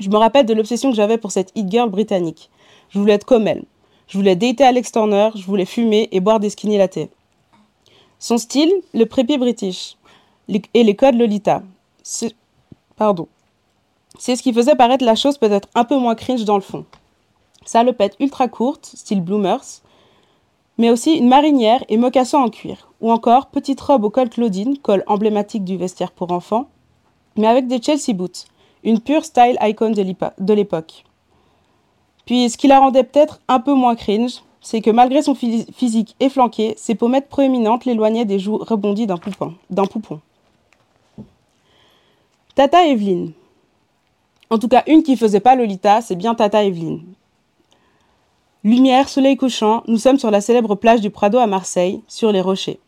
Je 0.00 0.08
me 0.08 0.16
rappelle 0.16 0.46
de 0.46 0.54
l'obsession 0.54 0.88
que 0.88 0.96
j'avais 0.96 1.18
pour 1.18 1.30
cette 1.30 1.52
hit 1.54 1.70
girl 1.70 1.90
britannique. 1.90 2.48
Je 2.88 2.98
voulais 2.98 3.12
être 3.12 3.26
comme 3.26 3.46
elle. 3.46 3.64
Je 4.06 4.16
voulais 4.16 4.34
dater 4.34 4.64
Alex 4.64 4.90
Turner, 4.90 5.28
je 5.34 5.44
voulais 5.44 5.66
fumer 5.66 6.08
et 6.10 6.20
boire 6.20 6.40
des 6.40 6.48
skinny 6.48 6.78
latte. 6.78 7.10
Son 8.18 8.38
style, 8.38 8.72
le 8.94 9.04
prépi 9.04 9.36
british 9.36 9.98
et 10.48 10.84
les 10.84 10.96
codes 10.96 11.16
Lolita. 11.16 11.62
Pardon. 12.96 13.28
C'est 14.18 14.36
ce 14.36 14.42
qui 14.42 14.54
faisait 14.54 14.74
paraître 14.74 15.04
la 15.04 15.16
chose 15.16 15.36
peut-être 15.36 15.68
un 15.74 15.84
peu 15.84 15.98
moins 15.98 16.14
cringe 16.14 16.46
dans 16.46 16.56
le 16.56 16.62
fond. 16.62 16.86
Salopette 17.66 18.16
ultra 18.20 18.48
courte, 18.48 18.86
style 18.94 19.20
bloomers, 19.20 19.82
mais 20.78 20.90
aussi 20.90 21.14
une 21.14 21.28
marinière 21.28 21.84
et 21.88 21.96
mocassin 21.96 22.38
en 22.38 22.48
cuir, 22.48 22.92
ou 23.00 23.10
encore 23.10 23.46
petite 23.46 23.80
robe 23.80 24.04
au 24.04 24.10
col 24.10 24.30
Claudine, 24.30 24.78
col 24.78 25.02
emblématique 25.06 25.64
du 25.64 25.76
vestiaire 25.76 26.12
pour 26.12 26.32
enfants, 26.32 26.68
mais 27.36 27.46
avec 27.46 27.66
des 27.66 27.82
Chelsea 27.82 28.14
boots, 28.14 28.46
une 28.84 29.00
pure 29.00 29.24
style 29.24 29.58
icon 29.60 29.90
de 29.90 30.52
l'époque. 30.52 31.04
Puis 32.24 32.48
ce 32.50 32.56
qui 32.56 32.68
la 32.68 32.78
rendait 32.78 33.04
peut-être 33.04 33.40
un 33.48 33.58
peu 33.58 33.74
moins 33.74 33.96
cringe, 33.96 34.42
c'est 34.60 34.80
que 34.80 34.90
malgré 34.90 35.22
son 35.22 35.34
physique 35.34 36.14
efflanqué, 36.20 36.74
ses 36.76 36.94
pommettes 36.94 37.28
proéminentes 37.28 37.84
l'éloignaient 37.84 38.24
des 38.24 38.38
joues 38.38 38.58
rebondies 38.58 39.06
d'un 39.06 39.16
poupon. 39.16 39.54
poupon. 39.90 40.20
Tata 42.54 42.86
Evelyne. 42.86 43.32
En 44.50 44.58
tout 44.58 44.68
cas, 44.68 44.82
une 44.86 45.02
qui 45.02 45.16
faisait 45.16 45.40
pas 45.40 45.54
Lolita, 45.54 46.00
c'est 46.00 46.16
bien 46.16 46.34
Tata 46.34 46.64
Evelyne. 46.64 47.02
Lumière, 48.64 49.08
soleil 49.08 49.36
couchant, 49.36 49.84
nous 49.86 49.98
sommes 49.98 50.18
sur 50.18 50.32
la 50.32 50.40
célèbre 50.40 50.74
plage 50.74 51.00
du 51.00 51.10
Prado 51.10 51.38
à 51.38 51.46
Marseille, 51.46 52.02
sur 52.08 52.32
les 52.32 52.40
rochers. 52.40 52.80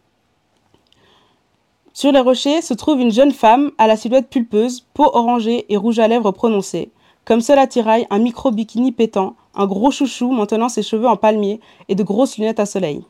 Sur 1.93 2.11
les 2.11 2.19
rochers 2.19 2.61
se 2.61 2.75
trouve 2.75 3.01
une 3.01 3.13
jeune 3.13 3.31
femme 3.31 3.71
à 3.79 3.87
la 3.87 3.97
silhouette 3.97 4.29
pulpeuse, 4.29 4.81
peau 4.95 5.09
orangée 5.15 5.67
et 5.73 5.77
rouge 5.77 6.01
à 6.01 6.09
lèvres 6.09 6.33
prononcé. 6.33 6.91
Comme 7.25 7.41
seul 7.41 7.61
attirail, 7.61 8.05
un 8.11 8.19
micro-bikini 8.19 8.91
pétant, 8.91 9.37
un 9.55 9.67
gros 9.67 9.93
chouchou 9.93 10.33
maintenant 10.33 10.69
ses 10.69 10.83
cheveux 10.83 11.07
en 11.07 11.17
palmier 11.17 11.61
et 11.89 11.95
de 11.95 12.03
grosses 12.03 12.37
lunettes 12.37 12.59
à 12.59 12.67
soleil. 12.67 13.05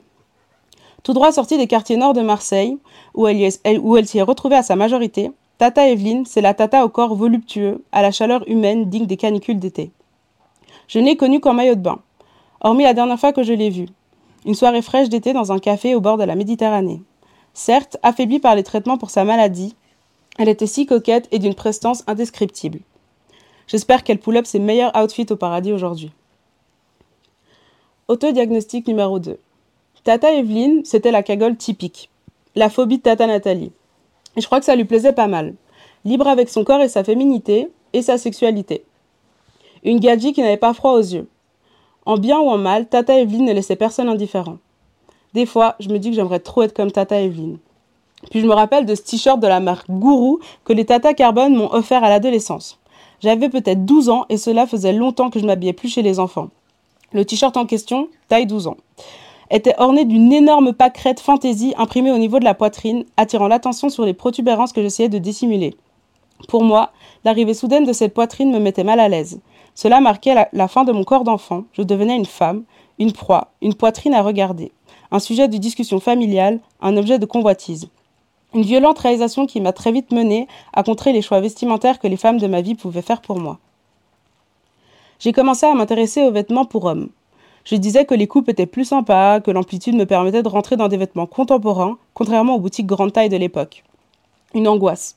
Tout 1.02 1.14
droit 1.14 1.32
sortie 1.32 1.56
des 1.56 1.66
quartiers 1.66 1.96
nord 1.96 2.12
de 2.12 2.20
Marseille, 2.20 2.76
où 3.14 3.26
elle, 3.26 3.54
où 3.80 3.96
elle 3.96 4.06
s'y 4.06 4.18
est 4.18 4.22
retrouvée 4.22 4.56
à 4.56 4.62
sa 4.62 4.76
majorité, 4.76 5.30
Tata 5.56 5.88
Evelyne, 5.88 6.26
c'est 6.26 6.42
la 6.42 6.52
tata 6.52 6.84
au 6.84 6.90
corps 6.90 7.14
voluptueux, 7.14 7.82
à 7.90 8.02
la 8.02 8.10
chaleur 8.10 8.46
humaine 8.46 8.90
digne 8.90 9.06
des 9.06 9.16
canicules 9.16 9.58
d'été. 9.58 9.92
Je 10.88 10.98
n'ai 10.98 11.16
connue 11.16 11.40
qu'en 11.40 11.54
maillot 11.54 11.74
de 11.74 11.80
bain 11.80 12.00
hormis 12.60 12.84
la 12.84 12.94
dernière 12.94 13.18
fois 13.18 13.32
que 13.32 13.42
je 13.42 13.52
l'ai 13.52 13.70
vue. 13.70 13.88
Une 14.46 14.54
soirée 14.54 14.82
fraîche 14.82 15.08
d'été 15.08 15.32
dans 15.32 15.52
un 15.52 15.58
café 15.58 15.94
au 15.94 16.00
bord 16.00 16.16
de 16.16 16.24
la 16.24 16.34
Méditerranée. 16.34 17.02
Certes, 17.52 17.96
affaiblie 18.02 18.38
par 18.38 18.54
les 18.54 18.62
traitements 18.62 18.98
pour 18.98 19.10
sa 19.10 19.24
maladie, 19.24 19.74
elle 20.38 20.48
était 20.48 20.66
si 20.66 20.86
coquette 20.86 21.28
et 21.32 21.38
d'une 21.38 21.54
prestance 21.54 22.04
indescriptible. 22.06 22.80
J'espère 23.66 24.02
qu'elle 24.02 24.18
pull 24.18 24.36
up 24.36 24.46
ses 24.46 24.58
meilleurs 24.58 24.96
outfits 24.96 25.26
au 25.30 25.36
paradis 25.36 25.72
aujourd'hui. 25.72 26.12
Autodiagnostic 28.08 28.88
numéro 28.88 29.18
2. 29.18 29.38
Tata 30.02 30.32
Evelyne, 30.32 30.82
c'était 30.84 31.10
la 31.10 31.22
cagole 31.22 31.56
typique. 31.56 32.08
La 32.56 32.70
phobie 32.70 32.98
de 32.98 33.02
Tata 33.02 33.26
Nathalie. 33.26 33.72
Et 34.36 34.40
je 34.40 34.46
crois 34.46 34.58
que 34.58 34.64
ça 34.64 34.74
lui 34.74 34.84
plaisait 34.84 35.12
pas 35.12 35.28
mal. 35.28 35.54
Libre 36.04 36.26
avec 36.26 36.48
son 36.48 36.64
corps 36.64 36.80
et 36.80 36.88
sa 36.88 37.04
féminité, 37.04 37.68
et 37.92 38.02
sa 38.02 38.18
sexualité. 38.18 38.84
Une 39.84 40.00
gadji 40.00 40.32
qui 40.32 40.40
n'avait 40.42 40.56
pas 40.56 40.74
froid 40.74 40.92
aux 40.92 41.02
yeux. 41.02 41.28
En 42.06 42.16
bien 42.16 42.38
ou 42.38 42.48
en 42.48 42.58
mal, 42.58 42.86
Tata 42.86 43.18
Evelyne 43.18 43.44
ne 43.44 43.52
laissait 43.52 43.76
personne 43.76 44.08
indifférent. 44.08 44.58
Des 45.34 45.46
fois, 45.46 45.76
je 45.80 45.88
me 45.88 45.98
dis 45.98 46.10
que 46.10 46.16
j'aimerais 46.16 46.40
trop 46.40 46.62
être 46.62 46.74
comme 46.74 46.90
Tata 46.90 47.20
Evelyne. 47.20 47.58
Puis 48.30 48.40
je 48.40 48.46
me 48.46 48.54
rappelle 48.54 48.86
de 48.86 48.94
ce 48.94 49.02
t-shirt 49.02 49.40
de 49.40 49.46
la 49.46 49.60
marque 49.60 49.90
Gourou 49.90 50.40
que 50.64 50.72
les 50.72 50.84
Tata 50.84 51.14
Carbone 51.14 51.54
m'ont 51.54 51.72
offert 51.72 52.04
à 52.04 52.08
l'adolescence. 52.08 52.78
J'avais 53.20 53.48
peut-être 53.48 53.84
12 53.84 54.08
ans 54.08 54.26
et 54.28 54.36
cela 54.36 54.66
faisait 54.66 54.92
longtemps 54.92 55.30
que 55.30 55.38
je 55.38 55.46
m'habillais 55.46 55.72
plus 55.72 55.88
chez 55.88 56.02
les 56.02 56.18
enfants. 56.18 56.48
Le 57.12 57.24
t-shirt 57.24 57.56
en 57.56 57.66
question, 57.66 58.08
taille 58.28 58.46
12 58.46 58.68
ans, 58.68 58.76
était 59.50 59.74
orné 59.78 60.04
d'une 60.04 60.32
énorme 60.32 60.72
pâquerette 60.72 61.20
fantaisie 61.20 61.74
imprimée 61.76 62.12
au 62.12 62.18
niveau 62.18 62.38
de 62.38 62.44
la 62.44 62.54
poitrine, 62.54 63.04
attirant 63.16 63.48
l'attention 63.48 63.88
sur 63.88 64.04
les 64.04 64.14
protubérances 64.14 64.72
que 64.72 64.82
j'essayais 64.82 65.08
de 65.08 65.18
dissimuler. 65.18 65.74
Pour 66.48 66.62
moi, 66.62 66.92
l'arrivée 67.24 67.54
soudaine 67.54 67.84
de 67.84 67.92
cette 67.92 68.14
poitrine 68.14 68.52
me 68.52 68.60
mettait 68.60 68.84
mal 68.84 69.00
à 69.00 69.08
l'aise. 69.08 69.40
Cela 69.74 70.00
marquait 70.00 70.34
la, 70.52 70.68
fin 70.68 70.84
de 70.84 70.92
mon 70.92 71.04
corps 71.04 71.24
d'enfant. 71.24 71.64
Je 71.72 71.82
devenais 71.82 72.16
une 72.16 72.26
femme, 72.26 72.64
une 72.98 73.12
proie, 73.12 73.48
une 73.62 73.74
poitrine 73.74 74.14
à 74.14 74.22
regarder, 74.22 74.72
un 75.10 75.18
sujet 75.18 75.48
de 75.48 75.56
discussion 75.56 76.00
familiale, 76.00 76.60
un 76.80 76.96
objet 76.96 77.18
de 77.18 77.26
convoitise. 77.26 77.88
Une 78.52 78.62
violente 78.62 78.98
réalisation 78.98 79.46
qui 79.46 79.60
m'a 79.60 79.72
très 79.72 79.92
vite 79.92 80.12
menée 80.12 80.48
à 80.72 80.82
contrer 80.82 81.12
les 81.12 81.22
choix 81.22 81.40
vestimentaires 81.40 82.00
que 82.00 82.08
les 82.08 82.16
femmes 82.16 82.38
de 82.38 82.48
ma 82.48 82.60
vie 82.60 82.74
pouvaient 82.74 83.02
faire 83.02 83.20
pour 83.20 83.38
moi. 83.38 83.58
J'ai 85.20 85.32
commencé 85.32 85.66
à 85.66 85.74
m'intéresser 85.74 86.22
aux 86.24 86.32
vêtements 86.32 86.64
pour 86.64 86.84
hommes. 86.86 87.10
Je 87.64 87.76
disais 87.76 88.06
que 88.06 88.14
les 88.14 88.26
coupes 88.26 88.48
étaient 88.48 88.66
plus 88.66 88.86
sympas, 88.86 89.40
que 89.40 89.50
l'amplitude 89.50 89.94
me 89.94 90.06
permettait 90.06 90.42
de 90.42 90.48
rentrer 90.48 90.76
dans 90.76 90.88
des 90.88 90.96
vêtements 90.96 91.26
contemporains, 91.26 91.98
contrairement 92.14 92.56
aux 92.56 92.60
boutiques 92.60 92.86
grande 92.86 93.12
taille 93.12 93.28
de 93.28 93.36
l'époque. 93.36 93.84
Une 94.54 94.66
angoisse. 94.66 95.16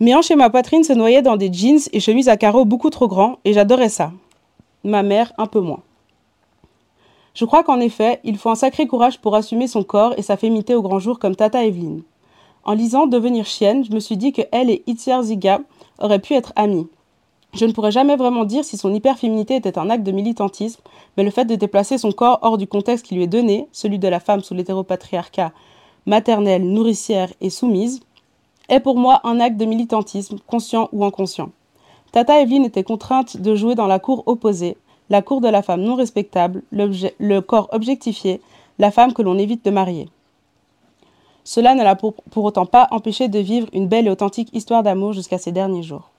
Mes 0.00 0.14
hanches 0.14 0.30
et 0.30 0.36
ma 0.36 0.48
poitrine 0.48 0.84
se 0.84 0.92
noyaient 0.92 1.22
dans 1.22 1.36
des 1.36 1.52
jeans 1.52 1.80
et 1.92 1.98
chemises 1.98 2.28
à 2.28 2.36
carreaux 2.36 2.64
beaucoup 2.64 2.90
trop 2.90 3.08
grands, 3.08 3.38
et 3.44 3.52
j'adorais 3.52 3.88
ça. 3.88 4.12
Ma 4.84 5.02
mère, 5.02 5.32
un 5.38 5.46
peu 5.46 5.60
moins. 5.60 5.80
Je 7.34 7.44
crois 7.44 7.64
qu'en 7.64 7.80
effet, 7.80 8.20
il 8.22 8.38
faut 8.38 8.50
un 8.50 8.54
sacré 8.54 8.86
courage 8.86 9.20
pour 9.20 9.34
assumer 9.34 9.66
son 9.66 9.82
corps 9.82 10.14
et 10.16 10.22
sa 10.22 10.36
féminité 10.36 10.74
au 10.74 10.82
grand 10.82 11.00
jour 11.00 11.18
comme 11.18 11.34
Tata 11.34 11.64
Evelyne. 11.64 12.02
En 12.64 12.74
lisant 12.74 13.06
Devenir 13.06 13.44
chienne, 13.44 13.84
je 13.84 13.92
me 13.92 14.00
suis 14.00 14.16
dit 14.16 14.32
que 14.32 14.42
elle 14.52 14.70
et 14.70 14.82
Itziar 14.86 15.22
Ziga 15.22 15.60
auraient 15.98 16.18
pu 16.18 16.34
être 16.34 16.52
amies. 16.54 16.88
Je 17.54 17.64
ne 17.64 17.72
pourrais 17.72 17.92
jamais 17.92 18.16
vraiment 18.16 18.44
dire 18.44 18.64
si 18.64 18.76
son 18.76 18.94
hyperféminité 18.94 19.56
était 19.56 19.78
un 19.78 19.90
acte 19.90 20.04
de 20.04 20.12
militantisme, 20.12 20.82
mais 21.16 21.24
le 21.24 21.30
fait 21.30 21.44
de 21.44 21.54
déplacer 21.54 21.98
son 21.98 22.12
corps 22.12 22.38
hors 22.42 22.58
du 22.58 22.66
contexte 22.66 23.06
qui 23.06 23.14
lui 23.14 23.22
est 23.24 23.28
donné, 23.28 23.68
celui 23.72 23.98
de 23.98 24.08
la 24.08 24.20
femme 24.20 24.42
sous 24.42 24.54
l'hétéropatriarcat, 24.54 25.52
maternelle, 26.06 26.64
nourricière 26.64 27.32
et 27.40 27.50
soumise, 27.50 28.00
est 28.68 28.80
pour 28.80 28.96
moi 28.96 29.20
un 29.24 29.40
acte 29.40 29.56
de 29.56 29.64
militantisme, 29.64 30.38
conscient 30.46 30.88
ou 30.92 31.04
inconscient. 31.04 31.50
Tata 32.12 32.40
Evelyne 32.40 32.64
était 32.64 32.84
contrainte 32.84 33.36
de 33.36 33.54
jouer 33.54 33.74
dans 33.74 33.86
la 33.86 33.98
cour 33.98 34.22
opposée, 34.26 34.76
la 35.10 35.22
cour 35.22 35.40
de 35.40 35.48
la 35.48 35.62
femme 35.62 35.82
non 35.82 35.94
respectable, 35.94 36.62
le 36.72 37.40
corps 37.40 37.68
objectifié, 37.72 38.40
la 38.78 38.90
femme 38.90 39.12
que 39.12 39.22
l'on 39.22 39.38
évite 39.38 39.64
de 39.64 39.70
marier. 39.70 40.08
Cela 41.44 41.74
ne 41.74 41.82
l'a 41.82 41.96
pour, 41.96 42.14
autant 42.36 42.66
pas 42.66 42.88
empêché 42.90 43.28
de 43.28 43.38
vivre 43.38 43.68
une 43.72 43.88
belle 43.88 44.06
et 44.06 44.10
authentique 44.10 44.50
histoire 44.52 44.82
d'amour 44.82 45.14
jusqu'à 45.14 45.38
ses 45.38 45.50
derniers 45.50 45.82
jours. 45.82 46.10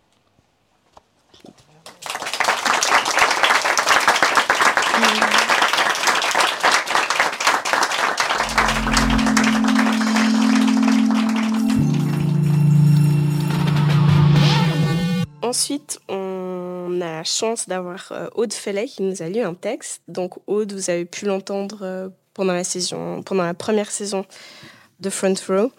Ensuite, 15.49 15.99
on 16.09 16.99
a 17.01 17.11
la 17.11 17.23
chance 17.23 17.67
d'avoir 17.67 18.11
euh, 18.11 18.27
Aude 18.35 18.53
Fellet 18.53 18.85
qui 18.85 19.01
nous 19.01 19.23
a 19.23 19.29
lu 19.29 19.41
un 19.41 19.55
texte. 19.55 20.03
Donc 20.07 20.35
Aude, 20.45 20.71
vous 20.71 20.91
avez 20.91 21.05
pu 21.05 21.25
l'entendre 21.25 21.79
euh, 21.81 22.09
pendant 22.35 22.53
la 22.53 22.63
saison, 22.63 23.23
pendant 23.23 23.41
la 23.41 23.55
première 23.55 23.89
saison 23.89 24.27
de 24.99 25.09
Front 25.09 25.33
Row. 25.47 25.71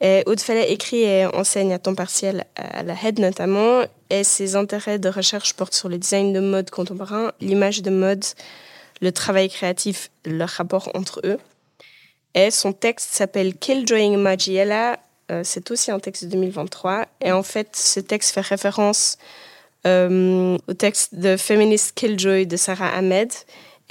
Et 0.00 0.22
Aude 0.24 0.40
Fellet 0.40 0.72
écrit 0.72 1.02
et 1.02 1.26
enseigne 1.26 1.74
à 1.74 1.78
temps 1.78 1.94
partiel 1.94 2.46
à 2.56 2.82
la 2.84 2.94
HED 2.94 3.18
notamment, 3.18 3.82
et 4.08 4.24
ses 4.24 4.56
intérêts 4.56 4.98
de 4.98 5.10
recherche 5.10 5.52
portent 5.52 5.74
sur 5.74 5.90
le 5.90 5.98
design 5.98 6.32
de 6.32 6.40
mode 6.40 6.70
contemporain, 6.70 7.32
l'image 7.42 7.82
de 7.82 7.90
mode, 7.90 8.24
le 9.02 9.12
travail 9.12 9.50
créatif, 9.50 10.10
leur 10.24 10.48
rapport 10.48 10.88
entre 10.94 11.20
eux. 11.24 11.38
Et 12.34 12.50
son 12.50 12.72
texte 12.72 13.10
s'appelle 13.12 13.58
Killjoying 13.58 14.16
Magiella, 14.16 14.98
c'est 15.42 15.70
aussi 15.70 15.90
un 15.90 15.98
texte 15.98 16.24
de 16.24 16.30
2023. 16.30 17.06
Et 17.22 17.32
en 17.32 17.42
fait, 17.42 17.74
ce 17.74 18.00
texte 18.00 18.34
fait 18.34 18.40
référence 18.40 19.18
euh, 19.86 20.56
au 20.68 20.74
texte 20.74 21.14
de 21.14 21.36
Feminist 21.36 21.92
Killjoy 21.96 22.46
de 22.46 22.56
Sarah 22.56 22.88
Ahmed 22.88 23.32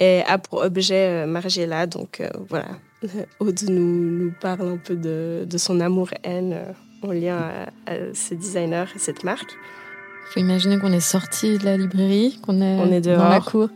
et 0.00 0.22
a 0.26 0.38
pour 0.38 0.60
objet 0.60 1.24
euh, 1.24 1.26
Margiela. 1.26 1.86
Donc 1.86 2.22
voilà, 2.48 2.68
Aude 3.40 3.60
nous, 3.68 4.24
nous, 4.24 4.32
parle 4.40 4.68
un 4.68 4.76
peu 4.78 4.96
de, 4.96 5.58
son 5.58 5.80
amour-haine 5.80 6.58
en 7.02 7.12
lien 7.12 7.66
à, 7.86 8.14
ce 8.14 8.34
designer 8.34 8.88
et 8.94 8.98
cette 8.98 9.22
marque. 9.22 9.52
Il 9.52 10.32
faut 10.32 10.40
imaginer 10.40 10.78
qu'on 10.78 10.92
est 10.92 11.00
sorti 11.00 11.58
de 11.58 11.64
la 11.64 11.76
librairie, 11.76 12.40
qu'on 12.42 12.62
est, 12.62 12.78
On 12.78 12.90
est 12.90 13.02
dans 13.02 13.28
la 13.28 13.40
cour, 13.40 13.68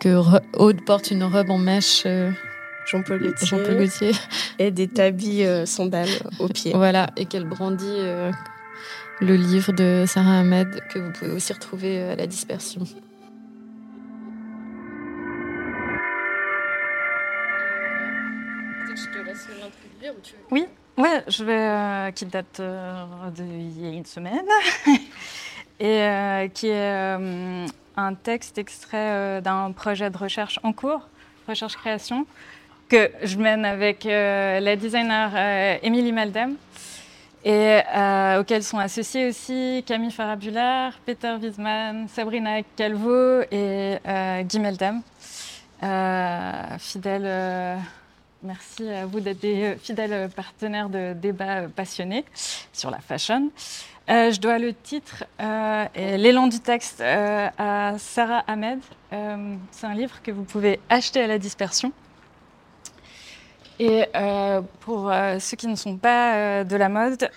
que 0.00 0.16
Aude 0.56 0.82
porte 0.86 1.10
une 1.10 1.24
robe 1.24 1.50
en 1.50 1.58
mèche 1.58 2.06
Jean-Paul 2.86 3.20
Gaultier, 3.76 4.12
et 4.58 4.70
des 4.70 4.88
tabis 4.88 5.44
euh, 5.44 5.66
sandales 5.66 6.08
au 6.38 6.48
pied. 6.48 6.72
Voilà, 6.74 7.10
et 7.16 7.26
qu'elle 7.26 7.46
brandit 7.46 7.86
euh, 7.88 8.30
le 9.20 9.36
livre 9.36 9.72
de 9.72 10.04
Sarah 10.06 10.40
Ahmed 10.40 10.80
que 10.90 10.98
vous 10.98 11.12
pouvez 11.12 11.30
aussi 11.30 11.52
retrouver 11.52 12.00
euh, 12.00 12.12
à 12.12 12.16
la 12.16 12.26
dispersion. 12.26 12.82
Oui, 20.50 20.66
ouais, 20.98 21.24
je 21.26 21.44
vais, 21.44 22.12
qui 22.12 22.26
date 22.26 22.60
d'il 23.34 23.80
y 23.80 23.86
a 23.86 23.90
une 23.90 24.04
semaine 24.04 24.46
et 25.80 26.50
qui 26.54 26.68
est 26.68 27.18
un 27.96 28.14
texte 28.14 28.58
extrait 28.58 29.42
d'un 29.42 29.72
projet 29.72 30.10
de 30.10 30.16
recherche 30.16 30.60
en 30.62 30.72
cours, 30.72 31.08
recherche-création, 31.48 32.26
que 32.88 33.10
je 33.22 33.36
mène 33.36 33.64
avec 33.64 34.04
la 34.04 34.76
designer 34.76 35.78
Émilie 35.82 36.12
Maldem 36.12 36.56
et 37.44 37.80
euh, 37.94 38.40
auxquels 38.40 38.62
sont 38.62 38.78
associés 38.78 39.28
aussi 39.28 39.84
Camille 39.86 40.10
Farabulaire, 40.10 40.98
Peter 41.04 41.34
Wiesmann, 41.40 42.08
Sabrina 42.08 42.62
Calvo 42.74 43.42
et 43.50 43.98
euh, 44.06 44.42
Guy 44.42 44.58
Meldam. 44.60 45.02
Euh, 45.82 46.78
fidèles, 46.78 47.78
merci 48.42 48.88
à 48.88 49.04
vous 49.04 49.20
d'être 49.20 49.40
des 49.40 49.76
fidèles 49.76 50.30
partenaires 50.30 50.88
de 50.88 51.12
débats 51.12 51.68
passionnés 51.68 52.24
sur 52.72 52.90
la 52.90 53.00
fashion. 53.00 53.50
je 54.08 54.40
dois 54.40 54.58
le 54.58 54.72
titre 54.72 55.24
et 55.94 56.16
l'élan 56.16 56.46
du 56.46 56.60
texte 56.60 57.02
à 57.02 57.98
Sarah 57.98 58.42
Ahmed. 58.46 58.78
C'est 59.70 59.86
un 59.86 59.94
livre 59.94 60.22
que 60.22 60.30
vous 60.30 60.44
pouvez 60.44 60.80
acheter 60.88 61.20
à 61.20 61.26
la 61.26 61.38
dispersion. 61.38 61.92
Et 63.80 64.06
euh, 64.14 64.60
pour 64.80 65.10
euh, 65.10 65.38
ceux 65.40 65.56
qui 65.56 65.66
ne 65.66 65.74
sont 65.74 65.96
pas 65.96 66.34
euh, 66.34 66.64
de 66.64 66.76
la 66.76 66.88
mode, 66.88 67.28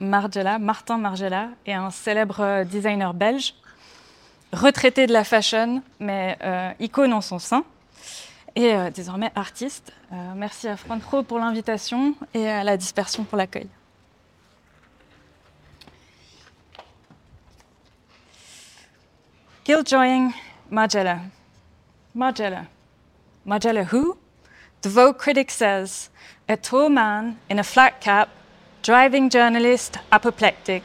Martin 0.00 0.98
Margiela 0.98 1.48
est 1.66 1.72
un 1.72 1.90
célèbre 1.90 2.64
designer 2.64 3.14
belge, 3.14 3.54
retraité 4.52 5.06
de 5.06 5.12
la 5.12 5.24
fashion, 5.24 5.82
mais 6.00 6.36
icône 6.80 7.12
en 7.12 7.20
son 7.20 7.38
sein, 7.38 7.64
et 8.56 8.74
désormais 8.94 9.30
artiste. 9.34 9.92
merci 10.36 10.68
à 10.68 10.76
Front 10.76 10.98
Pro 10.98 11.22
pour 11.22 11.38
l'invitation 11.38 12.14
et 12.34 12.48
à 12.48 12.64
la 12.64 12.76
dispersion 12.76 13.24
pour 13.24 13.38
l'accueil. 13.38 13.68
Killjoying 19.64 20.32
Margiela. 20.70 21.18
Margiela. 22.14 22.62
Margiela 23.44 23.82
who? 23.92 24.16
The 24.82 24.88
Vogue 24.88 25.18
critic 25.18 25.50
says, 25.50 26.08
a 26.48 26.56
tall 26.56 26.88
man 26.88 27.40
in 27.50 27.58
a 27.58 27.64
flat 27.64 28.00
cap, 28.00 28.28
driving 28.82 29.28
journalist, 29.28 29.96
apoplectic, 30.12 30.84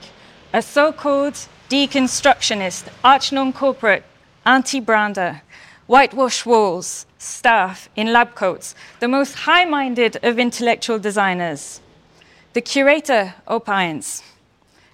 a 0.52 0.64
so 0.64 0.92
called 0.92 1.36
deconstructionist, 1.70 2.88
arch 3.04 3.32
non 3.32 3.54
corporate, 3.54 4.04
anti 4.48 4.80
brander, 4.80 5.44
whitewash 5.86 6.44
walls, 6.44 7.06
staff 7.20 7.88
in 7.96 8.12
lab 8.12 8.34
coats, 8.34 8.74
the 9.00 9.08
most 9.08 9.36
high 9.36 9.66
minded 9.66 10.18
of 10.24 10.40
intellectual 10.40 10.98
designers. 10.98 11.80
The 12.54 12.62
curator 12.62 13.36
opines 13.48 14.24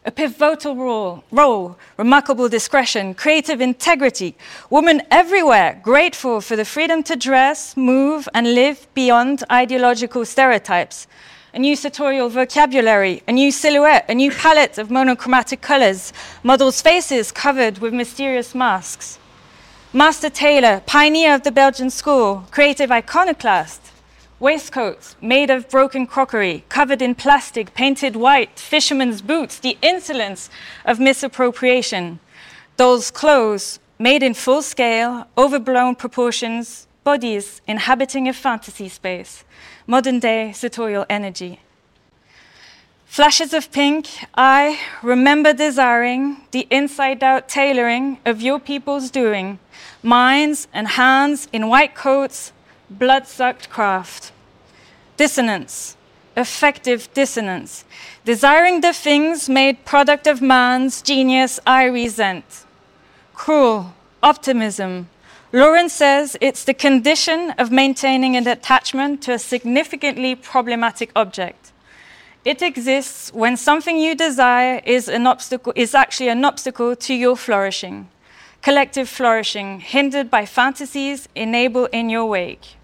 a 0.06 0.12
pivotal 0.12 0.76
role, 0.76 1.24
role, 1.32 1.78
remarkable 1.98 2.48
discretion, 2.48 3.14
creative 3.14 3.60
integrity, 3.60 4.36
Women 4.70 5.02
everywhere, 5.12 5.80
grateful 5.84 6.42
for 6.42 6.56
the 6.56 6.66
freedom 6.66 7.04
to 7.04 7.16
dress, 7.16 7.76
move, 7.76 8.30
and 8.34 8.54
live 8.54 8.88
beyond 8.94 9.44
ideological 9.52 10.26
stereotypes. 10.26 11.08
A 11.54 11.60
new 11.60 11.76
sartorial 11.76 12.30
vocabulary, 12.30 13.24
a 13.28 13.32
new 13.32 13.52
silhouette, 13.52 14.06
a 14.08 14.14
new 14.14 14.32
palette 14.32 14.78
of 14.78 14.92
monochromatic 14.92 15.62
colors, 15.62 16.14
models' 16.44 16.82
faces 16.82 17.32
covered 17.32 17.80
with 17.80 17.94
mysterious 17.94 18.54
masks. 18.54 19.20
Master 19.92 20.30
tailor, 20.30 20.82
pioneer 20.86 21.34
of 21.34 21.42
the 21.44 21.52
Belgian 21.52 21.90
school, 21.90 22.46
creative 22.52 22.92
iconoclast, 22.92 23.89
Waistcoats 24.40 25.18
made 25.22 25.50
of 25.50 25.68
broken 25.68 26.08
crockery, 26.08 26.64
covered 26.70 27.02
in 27.02 27.14
plastic, 27.14 27.74
painted 27.74 28.16
white, 28.16 28.58
fishermen's 28.58 29.22
boots, 29.22 29.60
the 29.60 29.78
insolence 29.82 30.50
of 30.86 30.98
misappropriation. 30.98 32.20
Those 32.78 33.12
clothes 33.12 33.80
made 33.98 34.24
in 34.24 34.34
full 34.34 34.62
scale, 34.62 35.28
overblown 35.38 35.96
proportions, 35.96 36.88
bodies 37.04 37.62
inhabiting 37.68 38.30
a 38.30 38.34
fantasy 38.34 38.88
space, 38.88 39.44
modern 39.86 40.20
day 40.20 40.54
sartorial 40.54 41.06
energy. 41.10 41.60
Flashes 43.06 43.54
of 43.54 43.72
pink, 43.74 44.08
I 44.36 44.80
remember 45.04 45.52
desiring 45.52 46.38
the 46.52 46.66
inside 46.70 47.24
out 47.24 47.50
tailoring 47.50 48.20
of 48.26 48.42
your 48.42 48.60
people's 48.60 49.12
doing, 49.12 49.60
minds 50.02 50.70
and 50.72 50.88
hands 50.88 51.50
in 51.52 51.68
white 51.68 51.94
coats 51.94 52.54
blood 52.90 53.28
sucked 53.28 53.70
craft. 53.70 54.32
Dissonance, 55.18 55.96
effective 56.36 57.14
dissonance, 57.14 57.86
desiring 58.26 58.82
the 58.82 58.94
things 58.94 59.50
made 59.50 59.86
product 59.86 60.28
of 60.28 60.42
man's 60.42 61.02
genius 61.02 61.60
I 61.66 61.86
resent. 61.86 62.66
Cruel 63.34 63.94
optimism. 64.24 65.10
Lauren 65.52 65.90
says 65.90 66.38
it's 66.42 66.64
the 66.64 66.74
condition 66.74 67.52
of 67.58 67.72
maintaining 67.72 68.36
an 68.36 68.48
attachment 68.48 69.22
to 69.24 69.34
a 69.34 69.40
significantly 69.40 70.36
problematic 70.36 71.12
object. 71.16 71.72
It 72.46 72.62
exists 72.62 73.34
when 73.34 73.58
something 73.58 73.98
you 73.98 74.16
desire 74.16 74.82
is, 74.86 75.10
an 75.10 75.28
obstacle, 75.28 75.74
is 75.76 75.94
actually 75.94 76.30
an 76.30 76.46
obstacle 76.46 76.96
to 76.96 77.14
your 77.14 77.36
flourishing. 77.36 78.10
Collective 78.62 79.10
flourishing, 79.10 79.80
hindered 79.80 80.30
by 80.30 80.46
fantasies 80.46 81.28
enable 81.36 81.86
in 81.88 82.10
your 82.10 82.26
wake. 82.26 82.76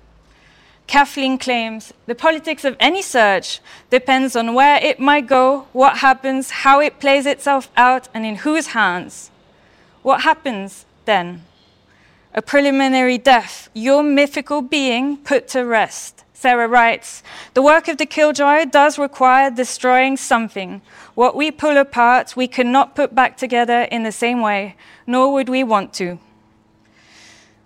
Kathleen 0.88 1.38
claims 1.38 1.93
the 2.06 2.15
politics 2.15 2.63
of 2.63 2.76
any 2.80 3.02
search 3.02 3.60
depends 3.89 4.36
on 4.36 4.54
where 4.54 4.78
it 4.84 5.00
might 5.00 5.28
go, 5.28 5.67
what 5.74 5.98
happens, 5.98 6.52
how 6.52 6.80
it 6.80 7.00
plays 7.00 7.26
itself 7.26 7.71
out, 7.76 8.08
and 8.13 8.26
in 8.26 8.38
whose 8.38 8.67
hands. 8.67 9.32
What 10.04 10.21
happens 10.21 10.86
then? 11.06 11.43
A 12.34 12.41
preliminary 12.41 13.17
death, 13.17 13.69
your 13.74 14.04
mythical 14.04 14.62
being 14.62 15.17
put 15.17 15.48
to 15.50 15.65
rest. 15.65 16.24
Sarah 16.34 16.67
writes 16.67 17.24
The 17.56 17.63
work 17.63 17.88
of 17.88 17.98
the 17.98 18.06
killjoy 18.06 18.65
does 18.65 19.00
require 19.00 19.50
destroying 19.50 20.17
something. 20.17 20.82
What 21.15 21.36
we 21.36 21.50
pull 21.50 21.78
apart, 21.78 22.36
we 22.36 22.48
cannot 22.48 22.95
put 22.95 23.15
back 23.15 23.38
together 23.38 23.84
in 23.84 24.04
the 24.04 24.12
same 24.12 24.41
way, 24.41 24.76
nor 25.08 25.34
would 25.34 25.50
we 25.50 25.63
want 25.63 25.93
to. 25.95 26.19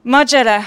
Margella, 0.06 0.66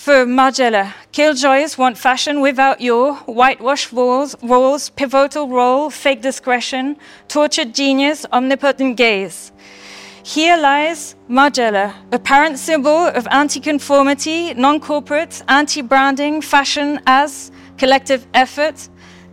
for 0.00 0.24
Margiela, 0.24 0.94
killjoys 1.12 1.76
want 1.76 1.98
fashion 1.98 2.40
without 2.40 2.80
your 2.80 3.16
whitewash 3.26 3.92
walls, 3.92 4.34
walls, 4.40 4.88
pivotal 4.88 5.46
role, 5.46 5.90
fake 5.90 6.22
discretion, 6.22 6.96
tortured 7.28 7.74
genius, 7.74 8.24
omnipotent 8.32 8.96
gaze. 8.96 9.52
Here 10.22 10.56
lies 10.56 11.16
Margiela, 11.28 11.94
apparent 12.12 12.58
symbol 12.58 13.08
of 13.08 13.28
anti-conformity, 13.30 14.54
non-corporate, 14.54 15.42
anti-branding, 15.48 16.40
fashion 16.40 16.98
as 17.06 17.52
collective 17.76 18.26
effort, 18.32 18.88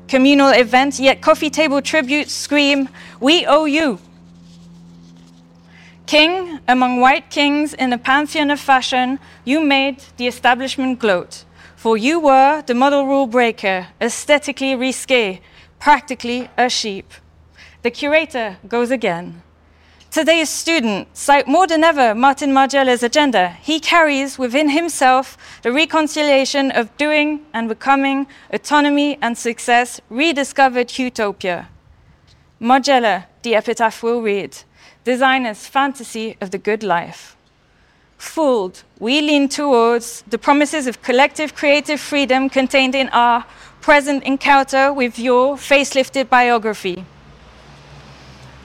communal 0.10 0.50
event, 0.50 1.00
yet 1.00 1.22
coffee 1.22 1.50
table 1.50 1.82
tributes 1.82 2.34
scream, 2.34 2.90
we 3.22 3.46
owe 3.46 3.64
you. 3.64 4.00
King 6.08 6.62
among 6.70 7.02
white 7.02 7.30
kings 7.30 7.74
in 7.74 7.92
a 7.92 7.98
pantheon 7.98 8.50
of 8.50 8.62
fashion, 8.62 9.20
you 9.44 9.60
made 9.60 10.02
the 10.16 10.26
establishment 10.26 11.00
gloat. 11.00 11.44
For 11.76 11.98
you 11.98 12.18
were 12.22 12.64
the 12.66 12.74
model 12.74 13.06
rule 13.06 13.28
breaker, 13.28 13.88
aesthetically 14.00 14.74
risque, 14.74 15.42
practically 15.80 16.50
a 16.58 16.70
sheep. 16.70 17.12
The 17.82 17.92
curator 17.92 18.56
goes 18.70 18.90
again. 18.90 19.44
Today's 20.10 20.50
student 20.50 21.10
cite 21.12 21.46
more 21.46 21.68
than 21.68 21.84
ever 21.84 22.16
Martin 22.16 22.54
Margiela's 22.54 23.04
agenda. 23.04 23.50
He 23.62 23.82
carries 23.82 24.40
within 24.40 24.70
himself 24.70 25.38
the 25.62 25.74
reconciliation 25.74 26.72
of 26.72 26.96
doing 26.96 27.42
and 27.54 27.68
becoming, 27.68 28.28
autonomy 28.54 29.18
and 29.22 29.38
success, 29.38 30.00
rediscovered 30.10 30.98
utopia. 30.98 31.68
Margiela, 32.62 33.26
the 33.44 33.56
epitaph 33.56 34.02
will 34.02 34.22
read, 34.22 34.58
designer's 35.08 35.66
fantasy 35.66 36.36
of 36.42 36.52
the 36.52 36.58
good 36.58 36.84
life. 36.84 37.38
Fooled, 38.18 38.84
we 39.00 39.22
lean 39.22 39.48
towards 39.48 40.06
the 40.34 40.38
promises 40.38 40.86
of 40.86 41.02
collective 41.02 41.56
creative 41.56 42.02
freedom 42.02 42.50
contained 42.50 42.94
in 42.94 43.08
our 43.10 43.46
present 43.80 44.22
encounter 44.24 44.92
with 44.92 45.18
your 45.18 45.56
facelifted 45.56 46.28
biography. 46.30 47.06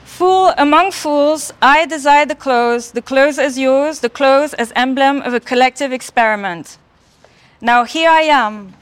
Fool 0.03 0.53
among 0.57 0.91
fools, 0.91 1.53
I 1.61 1.85
desire 1.85 2.25
the 2.25 2.41
clothes, 2.45 2.91
the 2.91 3.01
clothes 3.01 3.39
as 3.39 3.57
yours, 3.57 3.99
the 3.99 4.09
clothes 4.19 4.53
as 4.55 4.73
emblem 4.75 5.21
of 5.21 5.33
a 5.33 5.39
collective 5.39 5.93
experiment. 5.93 6.77
Now 7.61 7.85
here 7.85 8.09
I 8.09 8.23
am, 8.43 8.73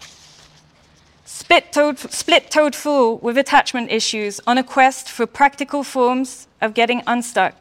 split-toed 2.09 2.75
fool 2.75 3.17
with 3.17 3.37
attachment 3.37 3.91
issues 3.91 4.39
on 4.47 4.57
a 4.57 4.63
quest 4.63 5.09
for 5.09 5.25
practical 5.25 5.83
forms 5.83 6.47
of 6.61 6.73
getting 6.73 7.03
unstuck, 7.05 7.55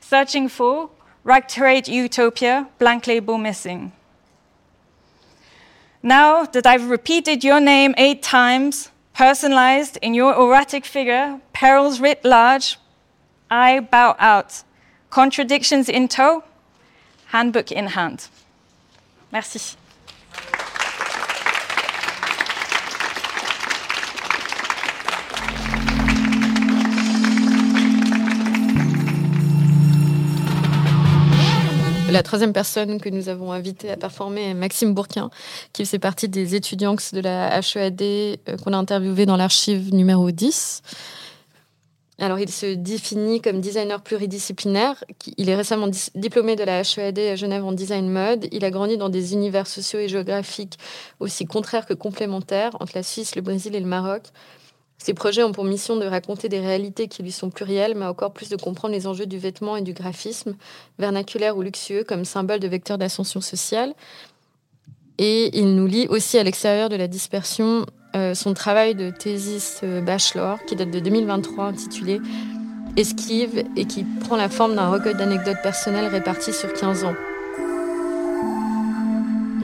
searching 0.00 0.48
for 0.48 0.90
rectorate 1.24 1.88
utopia, 1.88 2.68
blank 2.78 3.06
label 3.06 3.38
missing. 3.38 3.92
Now 6.02 6.44
that 6.44 6.66
I've 6.66 6.90
repeated 6.90 7.42
your 7.42 7.60
name 7.60 7.94
eight 7.96 8.22
times, 8.22 8.90
personalized 9.14 9.96
in 10.02 10.14
your 10.14 10.34
erratic 10.34 10.84
figure, 10.84 11.40
perils 11.52 12.00
writ 12.00 12.24
large, 12.24 12.78
I 13.50 13.80
bow 13.80 14.14
out. 14.18 14.62
Contradictions 15.10 15.88
in 15.88 16.08
tow, 16.08 16.44
handbook 17.26 17.72
in 17.72 17.86
hand. 17.88 18.28
Merci. 19.32 19.76
La 32.14 32.22
troisième 32.22 32.52
personne 32.52 33.00
que 33.00 33.08
nous 33.08 33.28
avons 33.28 33.50
invitée 33.50 33.90
à 33.90 33.96
performer 33.96 34.50
est 34.50 34.54
Maxime 34.54 34.94
Bourquin, 34.94 35.30
qui 35.72 35.84
fait 35.84 35.98
partie 35.98 36.28
des 36.28 36.54
étudiants 36.54 36.94
de 36.94 37.18
la 37.18 37.58
HEAD 37.58 38.02
euh, 38.02 38.36
qu'on 38.62 38.72
a 38.72 38.76
interviewé 38.76 39.26
dans 39.26 39.36
l'archive 39.36 39.92
numéro 39.92 40.30
10. 40.30 40.82
Alors, 42.20 42.38
il 42.38 42.52
se 42.52 42.72
définit 42.72 43.40
comme 43.40 43.60
designer 43.60 44.00
pluridisciplinaire. 44.00 45.02
Il 45.38 45.48
est 45.50 45.56
récemment 45.56 45.88
diplômé 46.14 46.54
de 46.54 46.62
la 46.62 46.82
HEAD 46.82 47.18
à 47.18 47.34
Genève 47.34 47.64
en 47.64 47.72
design 47.72 48.08
mode. 48.08 48.46
Il 48.52 48.64
a 48.64 48.70
grandi 48.70 48.96
dans 48.96 49.08
des 49.08 49.32
univers 49.32 49.66
sociaux 49.66 49.98
et 49.98 50.06
géographiques 50.06 50.78
aussi 51.18 51.46
contraires 51.46 51.84
que 51.84 51.94
complémentaires 51.94 52.76
entre 52.78 52.92
la 52.94 53.02
Suisse, 53.02 53.34
le 53.34 53.42
Brésil 53.42 53.74
et 53.74 53.80
le 53.80 53.86
Maroc. 53.86 54.22
Ces 54.98 55.12
projets 55.12 55.42
ont 55.42 55.52
pour 55.52 55.64
mission 55.64 55.96
de 55.96 56.06
raconter 56.06 56.48
des 56.48 56.60
réalités 56.60 57.08
qui 57.08 57.22
lui 57.22 57.32
sont 57.32 57.50
plurielles, 57.50 57.94
mais 57.94 58.06
encore 58.06 58.32
plus 58.32 58.48
de 58.48 58.56
comprendre 58.56 58.94
les 58.94 59.06
enjeux 59.06 59.26
du 59.26 59.38
vêtement 59.38 59.76
et 59.76 59.82
du 59.82 59.92
graphisme, 59.92 60.56
vernaculaire 60.98 61.56
ou 61.56 61.62
luxueux, 61.62 62.04
comme 62.04 62.24
symbole 62.24 62.60
de 62.60 62.68
vecteur 62.68 62.96
d'ascension 62.96 63.40
sociale. 63.40 63.94
Et 65.18 65.56
il 65.58 65.74
nous 65.74 65.86
lie 65.86 66.06
aussi 66.08 66.38
à 66.38 66.42
l'extérieur 66.42 66.88
de 66.88 66.96
la 66.96 67.06
dispersion 67.06 67.86
euh, 68.16 68.34
son 68.34 68.54
travail 68.54 68.94
de 68.94 69.10
thésiste 69.10 69.80
euh, 69.82 70.00
bachelor, 70.00 70.64
qui 70.66 70.76
date 70.76 70.90
de 70.90 71.00
2023, 71.00 71.64
intitulé 71.66 72.20
Esquive, 72.96 73.64
et 73.76 73.86
qui 73.86 74.04
prend 74.04 74.36
la 74.36 74.48
forme 74.48 74.76
d'un 74.76 74.88
recueil 74.88 75.14
d'anecdotes 75.14 75.60
personnelles 75.62 76.06
réparties 76.06 76.52
sur 76.52 76.72
15 76.72 77.04
ans. 77.04 77.14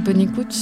Bonne 0.05 0.21
écoute. 0.21 0.57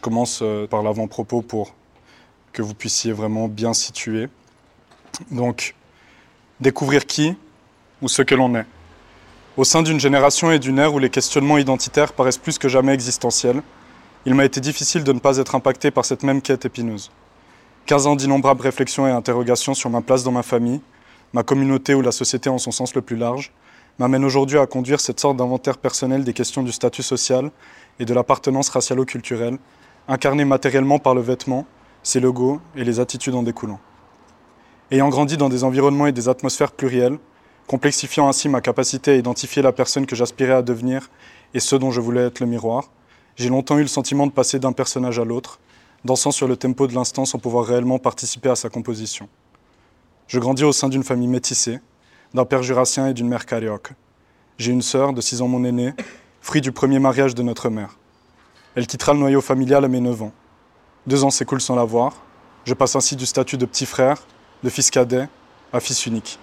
Je 0.00 0.02
commence 0.02 0.40
euh, 0.40 0.66
par 0.66 0.82
l'avant-propos 0.82 1.42
pour 1.42 1.74
que 2.54 2.62
vous 2.62 2.72
puissiez 2.72 3.12
vraiment 3.12 3.48
bien 3.48 3.74
situer. 3.74 4.30
Donc, 5.30 5.74
découvrir 6.58 7.04
qui 7.04 7.36
ou 8.00 8.08
ce 8.08 8.22
que 8.22 8.34
l'on 8.34 8.54
est. 8.54 8.64
Au 9.58 9.64
sein 9.64 9.82
d'une 9.82 10.00
génération 10.00 10.50
et 10.50 10.58
d'une 10.58 10.78
ère 10.78 10.94
où 10.94 10.98
les 10.98 11.10
questionnements 11.10 11.58
identitaires 11.58 12.14
paraissent 12.14 12.38
plus 12.38 12.56
que 12.56 12.66
jamais 12.66 12.94
existentiels, 12.94 13.60
il 14.24 14.34
m'a 14.34 14.46
été 14.46 14.58
difficile 14.62 15.04
de 15.04 15.12
ne 15.12 15.18
pas 15.18 15.36
être 15.36 15.54
impacté 15.54 15.90
par 15.90 16.06
cette 16.06 16.22
même 16.22 16.40
quête 16.40 16.64
épineuse. 16.64 17.10
15 17.84 18.06
ans 18.06 18.16
d'innombrables 18.16 18.62
réflexions 18.62 19.06
et 19.06 19.10
interrogations 19.10 19.74
sur 19.74 19.90
ma 19.90 20.00
place 20.00 20.24
dans 20.24 20.32
ma 20.32 20.42
famille, 20.42 20.80
ma 21.34 21.42
communauté 21.42 21.94
ou 21.94 22.00
la 22.00 22.12
société 22.12 22.48
en 22.48 22.56
son 22.56 22.70
sens 22.70 22.94
le 22.94 23.02
plus 23.02 23.16
large, 23.16 23.52
m'amènent 23.98 24.24
aujourd'hui 24.24 24.58
à 24.58 24.66
conduire 24.66 24.98
cette 24.98 25.20
sorte 25.20 25.36
d'inventaire 25.36 25.76
personnel 25.76 26.24
des 26.24 26.32
questions 26.32 26.62
du 26.62 26.72
statut 26.72 27.02
social 27.02 27.50
et 27.98 28.06
de 28.06 28.14
l'appartenance 28.14 28.70
racialo-culturelle 28.70 29.58
incarné 30.10 30.44
matériellement 30.44 30.98
par 30.98 31.14
le 31.14 31.20
vêtement, 31.20 31.66
ses 32.02 32.18
logos 32.18 32.60
et 32.74 32.82
les 32.82 32.98
attitudes 32.98 33.36
en 33.36 33.44
découlant. 33.44 33.78
Ayant 34.90 35.08
grandi 35.08 35.36
dans 35.36 35.48
des 35.48 35.62
environnements 35.62 36.08
et 36.08 36.12
des 36.12 36.28
atmosphères 36.28 36.72
plurielles, 36.72 37.18
complexifiant 37.68 38.28
ainsi 38.28 38.48
ma 38.48 38.60
capacité 38.60 39.12
à 39.12 39.14
identifier 39.14 39.62
la 39.62 39.70
personne 39.70 40.06
que 40.06 40.16
j'aspirais 40.16 40.54
à 40.54 40.62
devenir 40.62 41.08
et 41.54 41.60
ce 41.60 41.76
dont 41.76 41.92
je 41.92 42.00
voulais 42.00 42.26
être 42.26 42.40
le 42.40 42.46
miroir, 42.46 42.90
j'ai 43.36 43.48
longtemps 43.48 43.78
eu 43.78 43.82
le 43.82 43.86
sentiment 43.86 44.26
de 44.26 44.32
passer 44.32 44.58
d'un 44.58 44.72
personnage 44.72 45.20
à 45.20 45.24
l'autre, 45.24 45.60
dansant 46.04 46.32
sur 46.32 46.48
le 46.48 46.56
tempo 46.56 46.88
de 46.88 46.94
l'instant 46.94 47.24
sans 47.24 47.38
pouvoir 47.38 47.64
réellement 47.64 48.00
participer 48.00 48.48
à 48.48 48.56
sa 48.56 48.68
composition. 48.68 49.28
Je 50.26 50.40
grandis 50.40 50.64
au 50.64 50.72
sein 50.72 50.88
d'une 50.88 51.04
famille 51.04 51.28
métissée, 51.28 51.78
d'un 52.34 52.44
père 52.44 52.64
jurassien 52.64 53.06
et 53.06 53.14
d'une 53.14 53.28
mère 53.28 53.46
carioque. 53.46 53.92
J'ai 54.58 54.72
une 54.72 54.82
sœur 54.82 55.12
de 55.12 55.20
6 55.20 55.40
ans 55.40 55.48
mon 55.48 55.62
aînée, 55.62 55.92
fruit 56.40 56.60
du 56.60 56.72
premier 56.72 56.98
mariage 56.98 57.36
de 57.36 57.44
notre 57.44 57.70
mère. 57.70 57.99
Elle 58.76 58.86
quittera 58.86 59.14
le 59.14 59.18
noyau 59.18 59.40
familial 59.40 59.84
à 59.84 59.88
mes 59.88 59.98
9 59.98 60.22
ans. 60.22 60.32
Deux 61.04 61.24
ans 61.24 61.30
s'écoulent 61.30 61.60
sans 61.60 61.74
la 61.74 61.82
voir. 61.82 62.12
Je 62.64 62.72
passe 62.72 62.94
ainsi 62.94 63.16
du 63.16 63.26
statut 63.26 63.56
de 63.56 63.66
petit 63.66 63.84
frère, 63.84 64.22
de 64.62 64.70
fils 64.70 64.92
cadet, 64.92 65.28
à 65.72 65.80
fils 65.80 66.06
unique. 66.06 66.38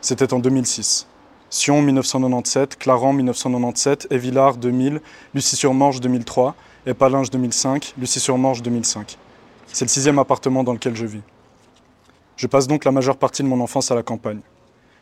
C'était 0.00 0.34
en 0.34 0.40
2006. 0.40 1.06
Sion 1.48 1.80
1997, 1.80 2.76
Claran 2.76 3.12
1997, 3.12 4.08
Évillard 4.10 4.56
2000, 4.56 5.00
Lucie-sur-Morge 5.32 6.00
2003, 6.00 6.56
et 6.86 6.94
Palinge 6.94 7.30
2005, 7.30 7.94
Lucie-sur-Morge 7.98 8.62
2005. 8.62 9.16
C'est 9.68 9.84
le 9.84 9.90
sixième 9.90 10.18
appartement 10.18 10.64
dans 10.64 10.72
lequel 10.72 10.96
je 10.96 11.06
vis. 11.06 11.22
Je 12.36 12.48
passe 12.48 12.66
donc 12.66 12.84
la 12.84 12.90
majeure 12.90 13.16
partie 13.16 13.44
de 13.44 13.48
mon 13.48 13.60
enfance 13.60 13.92
à 13.92 13.94
la 13.94 14.02
campagne. 14.02 14.40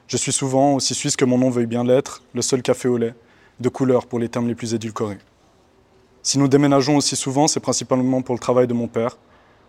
Je 0.07 0.19
suis 0.19 0.33
souvent, 0.33 0.75
aussi 0.75 0.95
suisse 0.95 1.17
que 1.17 1.25
mon 1.25 1.39
nom 1.39 1.49
veuille 1.49 1.67
bien 1.67 1.85
l'être, 1.85 2.23
le 2.35 2.43
seul 2.43 2.61
café 2.61 2.89
au 2.89 2.99
lait, 2.99 3.15
de 3.59 3.69
couleur 3.71 4.07
pour 4.07 4.19
les 4.19 4.29
termes 4.29 4.49
les 4.49 4.55
plus 4.55 4.75
édulcorés. 4.75 5.19
Si 6.29 6.37
nous 6.37 6.47
déménageons 6.47 6.99
aussi 6.99 7.17
souvent, 7.17 7.49
c'est 7.49 7.59
principalement 7.59 8.21
pour 8.21 8.35
le 8.35 8.39
travail 8.39 8.67
de 8.67 8.75
mon 8.75 8.87
père, 8.87 9.17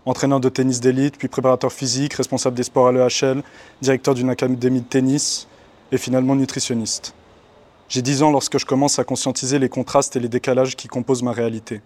entraîneur 0.05 0.41
de 0.41 0.49
tennis 0.49 0.81
d'élite, 0.81 1.17
puis 1.17 1.29
préparateur 1.29 1.71
physique, 1.71 2.15
responsable 2.15 2.57
des 2.57 2.63
sports 2.63 2.87
à 2.87 2.91
l'EHL, 2.91 3.43
directeur 3.81 4.13
d'une 4.13 4.29
académie 4.29 4.81
de 4.81 4.85
tennis 4.85 5.47
et 5.93 5.97
finalement 5.97 6.35
nutritionniste. 6.35 7.15
J'ai 7.87 8.01
10 8.01 8.23
ans 8.23 8.31
lorsque 8.31 8.57
je 8.57 8.65
commence 8.65 8.99
à 8.99 9.05
conscientiser 9.05 9.57
les 9.57 9.69
contrastes 9.69 10.17
et 10.17 10.19
les 10.19 10.27
décalages 10.27 10.75
qui 10.75 10.89
composent 10.89 11.23
ma 11.23 11.31
réalité. 11.31 11.81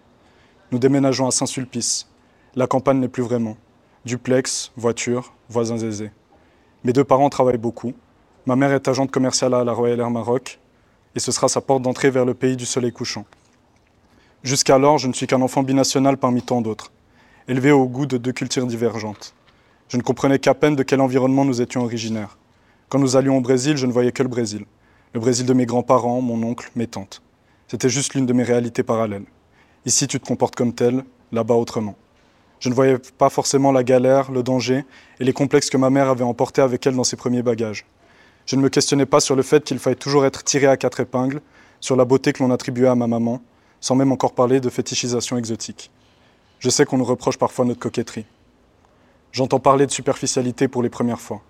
Nous 0.71 0.79
déménageons 0.79 1.27
à 1.27 1.31
Saint-Sulpice. 1.31 2.09
La 2.55 2.65
campagne 2.65 2.97
n'est 2.99 3.07
plus 3.07 3.21
vraiment. 3.21 3.57
Duplex, 4.05 4.71
voiture, 4.75 5.33
voisins 5.49 5.77
aisés. 5.77 6.09
Mes 6.83 6.93
deux 6.93 7.03
parents 7.03 7.29
travaillent 7.29 7.57
beaucoup. 7.59 7.93
Ma 8.47 8.55
mère 8.55 8.71
est 8.71 8.87
agente 8.87 9.11
commerciale 9.11 9.53
à 9.53 9.63
la 9.63 9.71
Royal 9.71 9.99
Air 9.99 10.09
Maroc 10.09 10.59
et 11.15 11.19
ce 11.19 11.31
sera 11.31 11.47
sa 11.47 11.61
porte 11.61 11.83
d'entrée 11.83 12.09
vers 12.09 12.25
le 12.25 12.33
pays 12.33 12.57
du 12.57 12.65
soleil 12.65 12.91
couchant. 12.91 13.25
Jusqu'alors, 14.43 14.97
je 14.97 15.07
ne 15.07 15.13
suis 15.13 15.25
qu'un 15.25 15.41
enfant 15.41 15.63
binational 15.63 16.17
parmi 16.17 16.41
tant 16.41 16.59
d'autres, 16.59 16.91
élevé 17.47 17.71
au 17.71 17.87
goût 17.87 18.05
de 18.05 18.17
deux 18.17 18.33
cultures 18.33 18.67
divergentes. 18.67 19.33
Je 19.87 19.95
ne 19.95 20.01
comprenais 20.01 20.37
qu'à 20.37 20.53
peine 20.53 20.75
de 20.75 20.83
quel 20.83 20.99
environnement 20.99 21.45
nous 21.45 21.61
étions 21.61 21.81
originaires. 21.81 22.37
Quand 22.89 22.99
nous 22.99 23.15
allions 23.15 23.37
au 23.37 23.41
Brésil, 23.41 23.77
je 23.77 23.85
ne 23.85 23.93
voyais 23.93 24.11
que 24.11 24.21
le 24.21 24.27
Brésil. 24.27 24.65
Le 25.13 25.21
Brésil 25.21 25.45
de 25.45 25.53
mes 25.53 25.65
grands-parents, 25.65 26.19
mon 26.19 26.43
oncle, 26.43 26.69
mes 26.75 26.87
tantes. 26.87 27.21
C'était 27.69 27.87
juste 27.87 28.15
l'une 28.15 28.25
de 28.25 28.33
mes 28.33 28.43
réalités 28.43 28.83
parallèles. 28.83 29.23
Ici, 29.85 30.07
tu 30.07 30.19
te 30.19 30.27
comportes 30.27 30.55
comme 30.55 30.73
tel, 30.73 31.05
là-bas 31.31 31.55
autrement. 31.55 31.95
Je 32.59 32.67
ne 32.67 32.73
voyais 32.73 32.97
pas 33.17 33.29
forcément 33.29 33.71
la 33.71 33.85
galère, 33.85 34.29
le 34.29 34.43
danger 34.43 34.83
et 35.21 35.23
les 35.23 35.33
complexes 35.33 35.69
que 35.69 35.77
ma 35.77 35.89
mère 35.89 36.09
avait 36.09 36.25
emportés 36.25 36.61
avec 36.61 36.85
elle 36.85 36.97
dans 36.97 37.05
ses 37.05 37.15
premiers 37.15 37.43
bagages. 37.43 37.85
Je 38.45 38.57
ne 38.57 38.61
me 38.61 38.67
questionnais 38.67 39.05
pas 39.05 39.21
sur 39.21 39.37
le 39.37 39.41
fait 39.41 39.63
qu'il 39.63 39.79
fallait 39.79 39.95
toujours 39.95 40.25
être 40.25 40.43
tiré 40.43 40.67
à 40.67 40.75
quatre 40.75 40.99
épingles, 40.99 41.39
sur 41.79 41.95
la 41.95 42.03
beauté 42.03 42.33
que 42.33 42.43
l'on 42.43 42.51
attribuait 42.51 42.89
à 42.89 42.95
ma 42.95 43.07
maman, 43.07 43.41
sans 43.83 43.95
même 43.95 44.13
encore 44.13 44.31
parler 44.31 44.61
de 44.61 44.69
fétichisation 44.69 45.37
exotique. 45.37 45.91
Je 46.59 46.69
sais 46.69 46.85
qu'on 46.85 46.97
nous 46.97 47.03
reproche 47.03 47.37
parfois 47.37 47.65
notre 47.65 47.81
coquetterie. 47.81 48.25
J'entends 49.33 49.59
parler 49.59 49.85
de 49.85 49.91
superficialité 49.91 50.69
pour 50.69 50.81
les 50.81 50.87
premières 50.89 51.19
fois. 51.19 51.41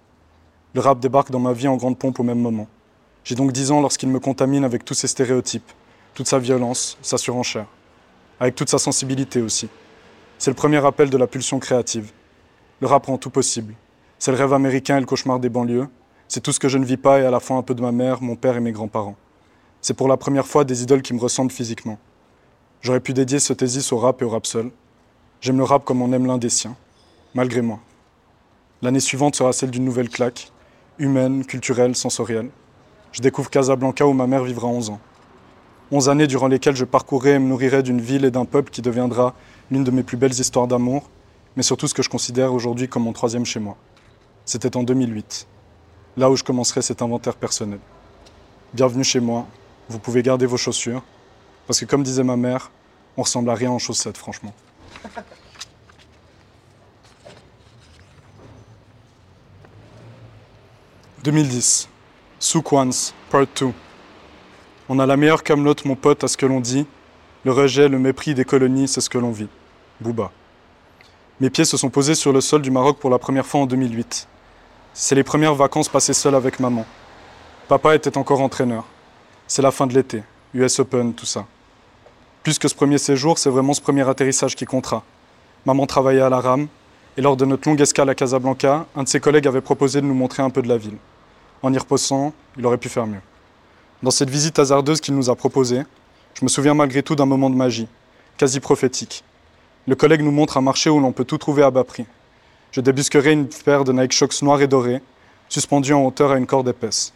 Le 0.74 0.82
rap 0.82 1.00
débarque 1.00 1.30
dans 1.30 1.39
ma 1.39 1.54
vie 1.54 1.67
en 1.67 1.76
grande 1.76 2.00
pompe 2.00 2.19
au 2.19 2.24
même 2.24 2.39
moment. 2.39 2.65
J'ai 3.24 3.36
donc 3.36 3.52
dix 3.52 3.69
ans 3.69 3.82
lorsqu'il 3.82 4.10
me 4.10 4.19
contamine 4.19 4.63
avec 4.63 4.84
tous 4.84 4.96
ses 4.96 5.06
stéréotypes, 5.06 5.72
toute 6.15 6.26
sa 6.26 6.39
violence, 6.39 6.98
sa 7.04 7.19
surenchère, 7.19 7.67
avec 8.39 8.56
toute 8.56 8.69
sa 8.69 8.80
sensibilité 8.80 9.39
aussi. 9.39 9.69
C'est 10.39 10.50
le 10.50 10.56
premier 10.56 10.84
appel 10.84 11.12
de 11.12 11.17
la 11.17 11.28
pulsion 11.28 11.60
créative. 11.60 12.12
Le 12.80 12.88
rap 12.88 13.06
rend 13.06 13.19
tout 13.19 13.30
possible. 13.30 13.76
C'est 14.17 14.32
le 14.32 14.38
rêve 14.38 14.54
américain 14.54 14.98
et 14.98 15.02
le 15.02 15.06
cauchemar 15.06 15.39
des 15.39 15.50
banlieues. 15.50 15.88
C'est 16.28 16.41
tout 16.41 16.52
ce 16.52 16.60
que 16.60 16.67
je 16.67 16.80
ne 16.80 16.86
vis 16.86 16.98
pas 16.98 17.19
et 17.19 17.26
à 17.28 17.30
la 17.30 17.39
fois 17.39 17.58
un 17.58 17.62
peu 17.62 17.76
de 17.76 17.82
ma 17.84 17.91
mère, 17.91 18.24
mon 18.24 18.36
père 18.36 18.58
et 18.58 18.60
mes 18.60 18.72
grands-parents. 18.72 19.17
C'est 19.82 19.93
pour 19.93 20.08
la 20.08 20.17
première 20.17 20.48
fois 20.48 20.63
des 20.63 20.82
idoles 20.82 21.04
qui 21.04 21.13
me 21.13 21.19
ressemblent 21.19 21.52
physiquement. 21.52 22.00
J'aurais 22.84 23.00
pu 23.00 23.13
dédier 23.13 23.39
ce 23.39 23.54
thésis 23.54 23.93
au 23.93 23.98
rap 23.98 24.22
et 24.22 24.26
au 24.26 24.30
rap 24.30 24.46
seul. 24.46 24.69
J'aime 25.39 25.58
le 25.58 25.63
rap 25.63 25.86
comme 25.86 26.02
on 26.02 26.12
aime 26.12 26.26
l'un 26.26 26.38
des 26.38 26.50
siens, 26.50 26.76
malgré 27.34 27.62
moi. 27.62 27.80
L'année 28.82 29.00
suivante 29.00 29.38
sera 29.38 29.54
celle 29.54 29.72
d'une 29.72 29.86
nouvelle 29.86 30.10
claque, 30.10 30.52
humaine, 31.00 31.46
culturelle, 31.46 31.96
sensorielle. 31.96 32.50
Je 33.13 33.22
découvre 33.22 33.50
Casablanca 33.50 34.06
où 34.06 34.12
ma 34.12 34.28
mère 34.28 34.43
vivra 34.43 34.67
11 34.67 34.89
ans. 34.89 35.00
11 35.91 36.10
années 36.10 36.28
durant 36.28 36.50
lesquelles 36.50 36.76
je 36.76 36.84
parcourrai 36.84 37.36
et 37.36 37.39
me 37.39 37.48
nourrirai 37.48 37.84
d'une 37.84 38.02
ville 38.02 38.26
et 38.26 38.32
d'un 38.32 38.43
peuple 38.43 38.69
qui 38.69 38.82
deviendra 38.82 39.34
l'une 39.72 39.86
de 39.86 39.91
mes 39.91 40.04
plus 40.04 40.17
belles 40.17 40.38
histoires 40.38 40.67
d'amour, 40.67 41.10
mais 41.56 41.63
surtout 41.63 41.88
ce 41.88 41.93
que 41.93 42.04
je 42.04 42.10
considère 42.10 42.54
aujourd'hui 42.54 42.89
comme 42.89 43.04
mon 43.04 43.13
troisième 43.13 43.46
chez 43.46 43.62
moi. 43.62 43.78
C'était 44.43 44.76
en 44.76 44.84
2008, 44.84 45.48
là 46.17 46.30
où 46.30 46.36
je 46.36 46.43
commencerai 46.43 46.82
cet 46.82 47.02
inventaire 47.02 47.38
personnel. 47.38 47.80
Bienvenue 48.74 49.06
chez 49.06 49.22
moi, 49.22 49.48
vous 49.88 50.00
pouvez 50.00 50.22
garder 50.22 50.46
vos 50.46 50.58
chaussures, 50.58 51.02
parce 51.67 51.80
que 51.80 51.86
comme 51.86 52.04
disait 52.04 52.23
ma 52.23 52.36
mère, 52.36 52.71
on 53.17 53.23
ressemble 53.23 53.49
à 53.49 53.56
rien 53.56 53.71
en 53.71 53.80
chaussettes, 53.80 54.17
franchement. 54.17 54.54
«2010. 61.23 61.88
Souk 62.39 62.73
Once, 62.73 63.13
Part 63.30 63.45
2. 63.58 63.71
On 64.89 64.99
a 64.99 65.06
la 65.06 65.15
meilleure 65.15 65.43
camelote, 65.43 65.86
mon 65.86 65.95
pote, 65.95 66.26
à 66.26 66.28
ce 66.28 66.36
que 66.36 66.45
l'on 66.45 66.60
dit. 66.60 66.86
Le 67.45 67.54
rejet, 67.54 67.88
le 67.88 67.97
mépris 67.97 68.34
des 68.34 68.43
colonies, 68.43 68.89
c'est 68.89 68.99
ce 68.99 69.10
que 69.10 69.17
l'on 69.17 69.32
vit. 69.32 69.47
Booba. 70.02 70.32
Mes 71.39 71.49
pieds 71.49 71.65
se 71.65 71.78
sont 71.78 71.89
posés 71.89 72.15
sur 72.15 72.34
le 72.34 72.41
sol 72.41 72.62
du 72.62 72.71
Maroc 72.71 72.99
pour 72.99 73.10
la 73.10 73.19
première 73.19 73.45
fois 73.45 73.62
en 73.62 73.65
2008. 73.65 74.28
C'est 74.93 75.15
les 75.15 75.23
premières 75.23 75.56
vacances 75.56 75.88
passées 75.88 76.13
seul 76.13 76.36
avec 76.36 76.60
maman. 76.60 76.86
Papa 77.69 77.95
était 77.95 78.17
encore 78.17 78.41
entraîneur. 78.41 78.86
C'est 79.47 79.62
la 79.62 79.71
fin 79.71 79.88
de 79.88 79.93
l'été, 79.93 80.23
US 80.54 80.80
Open, 80.80 81.13
tout 81.13 81.26
ça. 81.26 81.46
Plus 82.44 82.60
que 82.60 82.68
ce 82.68 82.76
premier 82.76 82.98
séjour, 82.98 83.38
c'est 83.38 83.50
vraiment 83.50 83.74
ce 83.74 83.82
premier 83.82 84.08
atterrissage 84.08 84.56
qui 84.56 84.66
comptera. 84.66 85.04
Maman 85.66 85.86
travaillait 85.88 86.22
à 86.22 86.30
la 86.30 86.39
rame, 86.39 86.68
et 87.18 87.22
lors 87.22 87.38
de 87.38 87.46
notre 87.46 87.68
longue 87.68 87.82
escale 87.82 88.10
à 88.10 88.16
Casablanca, 88.16 88.86
un 88.96 89.04
de 89.04 89.08
ses 89.08 89.20
collègues 89.20 89.48
avait 89.48 89.62
proposé 89.62 90.02
de 90.02 90.06
nous 90.06 90.13
montrer 90.13 90.44
un 90.44 90.50
peu 90.50 90.62
de 90.62 90.68
la 90.68 90.78
ville. 90.78 90.98
En 91.62 91.74
y 91.74 91.78
reposant, 91.78 92.34
il 92.58 92.66
aurait 92.66 92.78
pu 92.78 92.89
faire 92.89 93.08
mieux. 93.08 93.22
Dans 94.04 94.12
cette 94.12 94.30
visite 94.30 94.60
hasardeuse 94.60 95.00
qu'il 95.00 95.16
nous 95.16 95.30
a 95.30 95.36
proposée, 95.36 95.84
je 96.34 96.44
me 96.44 96.50
souviens 96.50 96.74
malgré 96.74 97.02
tout 97.02 97.16
d'un 97.16 97.26
moment 97.26 97.50
de 97.50 97.56
magie, 97.56 97.88
quasi 98.38 98.60
prophétique. 98.60 99.24
Le 99.88 99.96
collègue 99.96 100.22
nous 100.22 100.32
montre 100.32 100.58
un 100.58 100.62
marché 100.62 100.89
où 100.89 101.00
l'on 101.00 101.12
peut 101.12 101.26
tout 101.26 101.38
trouver 101.38 101.63
à 101.63 101.72
bas 101.72 101.84
prix. 101.84 102.06
Je 102.72 102.82
débusquerai 102.82 103.32
une 103.32 103.48
paire 103.48 103.86
de 103.86 103.92
Nike 103.92 104.12
Shox 104.12 104.42
noirs 104.42 104.62
et 104.62 104.68
dorés, 104.68 105.02
suspendus 105.50 105.94
en 105.94 106.06
hauteur 106.06 106.32
à 106.32 106.38
une 106.38 106.48
corde 106.48 106.68
épaisse. 106.68 107.13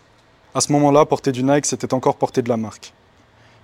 À 0.56 0.62
ce 0.62 0.72
moment-là, 0.72 1.06
porter 1.06 1.32
du 1.32 1.44
Nike, 1.44 1.66
c'était 1.66 1.94
encore 1.94 2.16
porter 2.16 2.42
de 2.42 2.50
la 2.50 2.58
marque. 2.58 2.94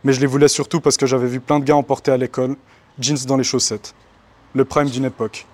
Mais 0.04 0.12
je 0.12 0.20
les 0.20 0.28
voulais 0.28 0.50
surtout 0.50 0.82
parce 0.82 0.98
que 0.98 1.06
j'avais 1.06 1.28
vu 1.28 1.40
plein 1.40 1.60
de 1.60 1.66
gars 1.66 1.78
en 1.78 1.84
porter 1.84 2.12
à 2.12 2.18
l'école, 2.18 2.58
jeans 3.00 3.26
dans 3.26 3.38
les 3.38 3.44
chaussettes. 3.44 3.96
Le 4.54 4.66
prime 4.66 4.90
d'une 4.90 5.06
époque. 5.06 5.46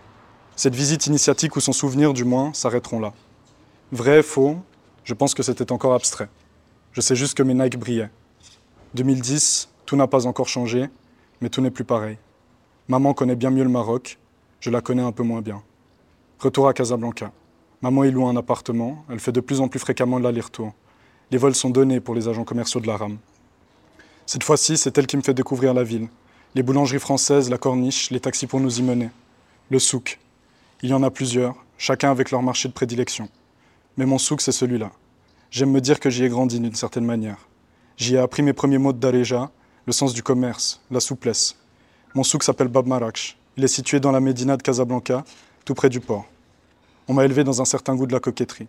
Cette 0.55 0.75
visite 0.75 1.05
initiatique 1.05 1.55
ou 1.55 1.59
son 1.59 1.71
souvenir, 1.71 2.13
du 2.13 2.23
moins, 2.23 2.51
s'arrêteront 2.53 2.99
là. 2.99 3.13
Vrai, 3.91 4.23
faux, 4.23 4.57
je 5.03 5.13
pense 5.13 5.33
que 5.33 5.43
c'était 5.43 5.71
encore 5.71 5.93
abstrait. 5.93 6.29
Je 6.93 7.01
sais 7.01 7.15
juste 7.15 7.37
que 7.37 7.43
mes 7.43 7.53
Nike 7.53 7.77
brillaient. 7.77 8.09
2010, 8.95 9.69
tout 9.85 9.95
n'a 9.95 10.07
pas 10.07 10.25
encore 10.25 10.47
changé, 10.47 10.89
mais 11.41 11.49
tout 11.49 11.61
n'est 11.61 11.71
plus 11.71 11.83
pareil. 11.83 12.17
Maman 12.87 13.13
connaît 13.13 13.35
bien 13.35 13.51
mieux 13.51 13.63
le 13.63 13.69
Maroc, 13.69 14.17
je 14.59 14.71
la 14.71 14.81
connais 14.81 15.03
un 15.03 15.11
peu 15.11 15.21
moins 15.21 15.41
bien. 15.41 15.61
Retour 16.39 16.67
à 16.67 16.73
Casablanca. 16.73 17.31
Maman 17.83 18.03
y 18.03 18.11
loue 18.11 18.27
un 18.27 18.35
appartement, 18.35 19.05
elle 19.09 19.19
fait 19.19 19.31
de 19.31 19.41
plus 19.41 19.61
en 19.61 19.67
plus 19.67 19.79
fréquemment 19.79 20.17
l'aller-retour. 20.17 20.73
Les 21.29 21.37
vols 21.37 21.55
sont 21.55 21.69
donnés 21.69 21.99
pour 21.99 22.15
les 22.15 22.27
agents 22.27 22.43
commerciaux 22.43 22.81
de 22.81 22.87
la 22.87 22.97
rame. 22.97 23.19
Cette 24.29 24.43
fois-ci, 24.43 24.77
c'est 24.77 24.95
elle 24.95 25.07
qui 25.07 25.17
me 25.17 25.23
fait 25.23 25.33
découvrir 25.33 25.73
la 25.73 25.83
ville. 25.83 26.07
Les 26.53 26.61
boulangeries 26.61 26.99
françaises, 26.99 27.49
la 27.49 27.57
corniche, 27.57 28.11
les 28.11 28.19
taxis 28.19 28.45
pour 28.45 28.59
nous 28.59 28.77
y 28.77 28.83
mener. 28.83 29.09
Le 29.71 29.79
souk. 29.79 30.19
Il 30.83 30.91
y 30.91 30.93
en 30.93 31.01
a 31.01 31.09
plusieurs, 31.09 31.55
chacun 31.79 32.11
avec 32.11 32.29
leur 32.29 32.43
marché 32.43 32.69
de 32.69 32.73
prédilection. 32.73 33.27
Mais 33.97 34.05
mon 34.05 34.19
souk, 34.19 34.41
c'est 34.41 34.51
celui-là. 34.51 34.91
J'aime 35.49 35.71
me 35.71 35.81
dire 35.81 35.99
que 35.99 36.11
j'y 36.11 36.25
ai 36.25 36.29
grandi 36.29 36.59
d'une 36.59 36.75
certaine 36.75 37.05
manière. 37.05 37.47
J'y 37.97 38.17
ai 38.17 38.17
appris 38.19 38.43
mes 38.43 38.53
premiers 38.53 38.77
mots 38.77 38.93
de 38.93 38.99
Dareja, 38.99 39.49
le 39.87 39.93
sens 39.93 40.13
du 40.13 40.21
commerce, 40.21 40.79
la 40.91 40.99
souplesse. 40.99 41.55
Mon 42.13 42.21
souk 42.21 42.43
s'appelle 42.43 42.67
Bab 42.67 42.85
Marakch. 42.85 43.35
Il 43.57 43.63
est 43.63 43.67
situé 43.67 43.99
dans 43.99 44.11
la 44.11 44.19
médina 44.19 44.57
de 44.57 44.61
Casablanca, 44.61 45.23
tout 45.65 45.73
près 45.73 45.89
du 45.89 46.01
port. 46.01 46.27
On 47.07 47.15
m'a 47.15 47.25
élevé 47.25 47.43
dans 47.43 47.63
un 47.63 47.65
certain 47.65 47.95
goût 47.95 48.05
de 48.05 48.13
la 48.13 48.19
coquetterie. 48.19 48.67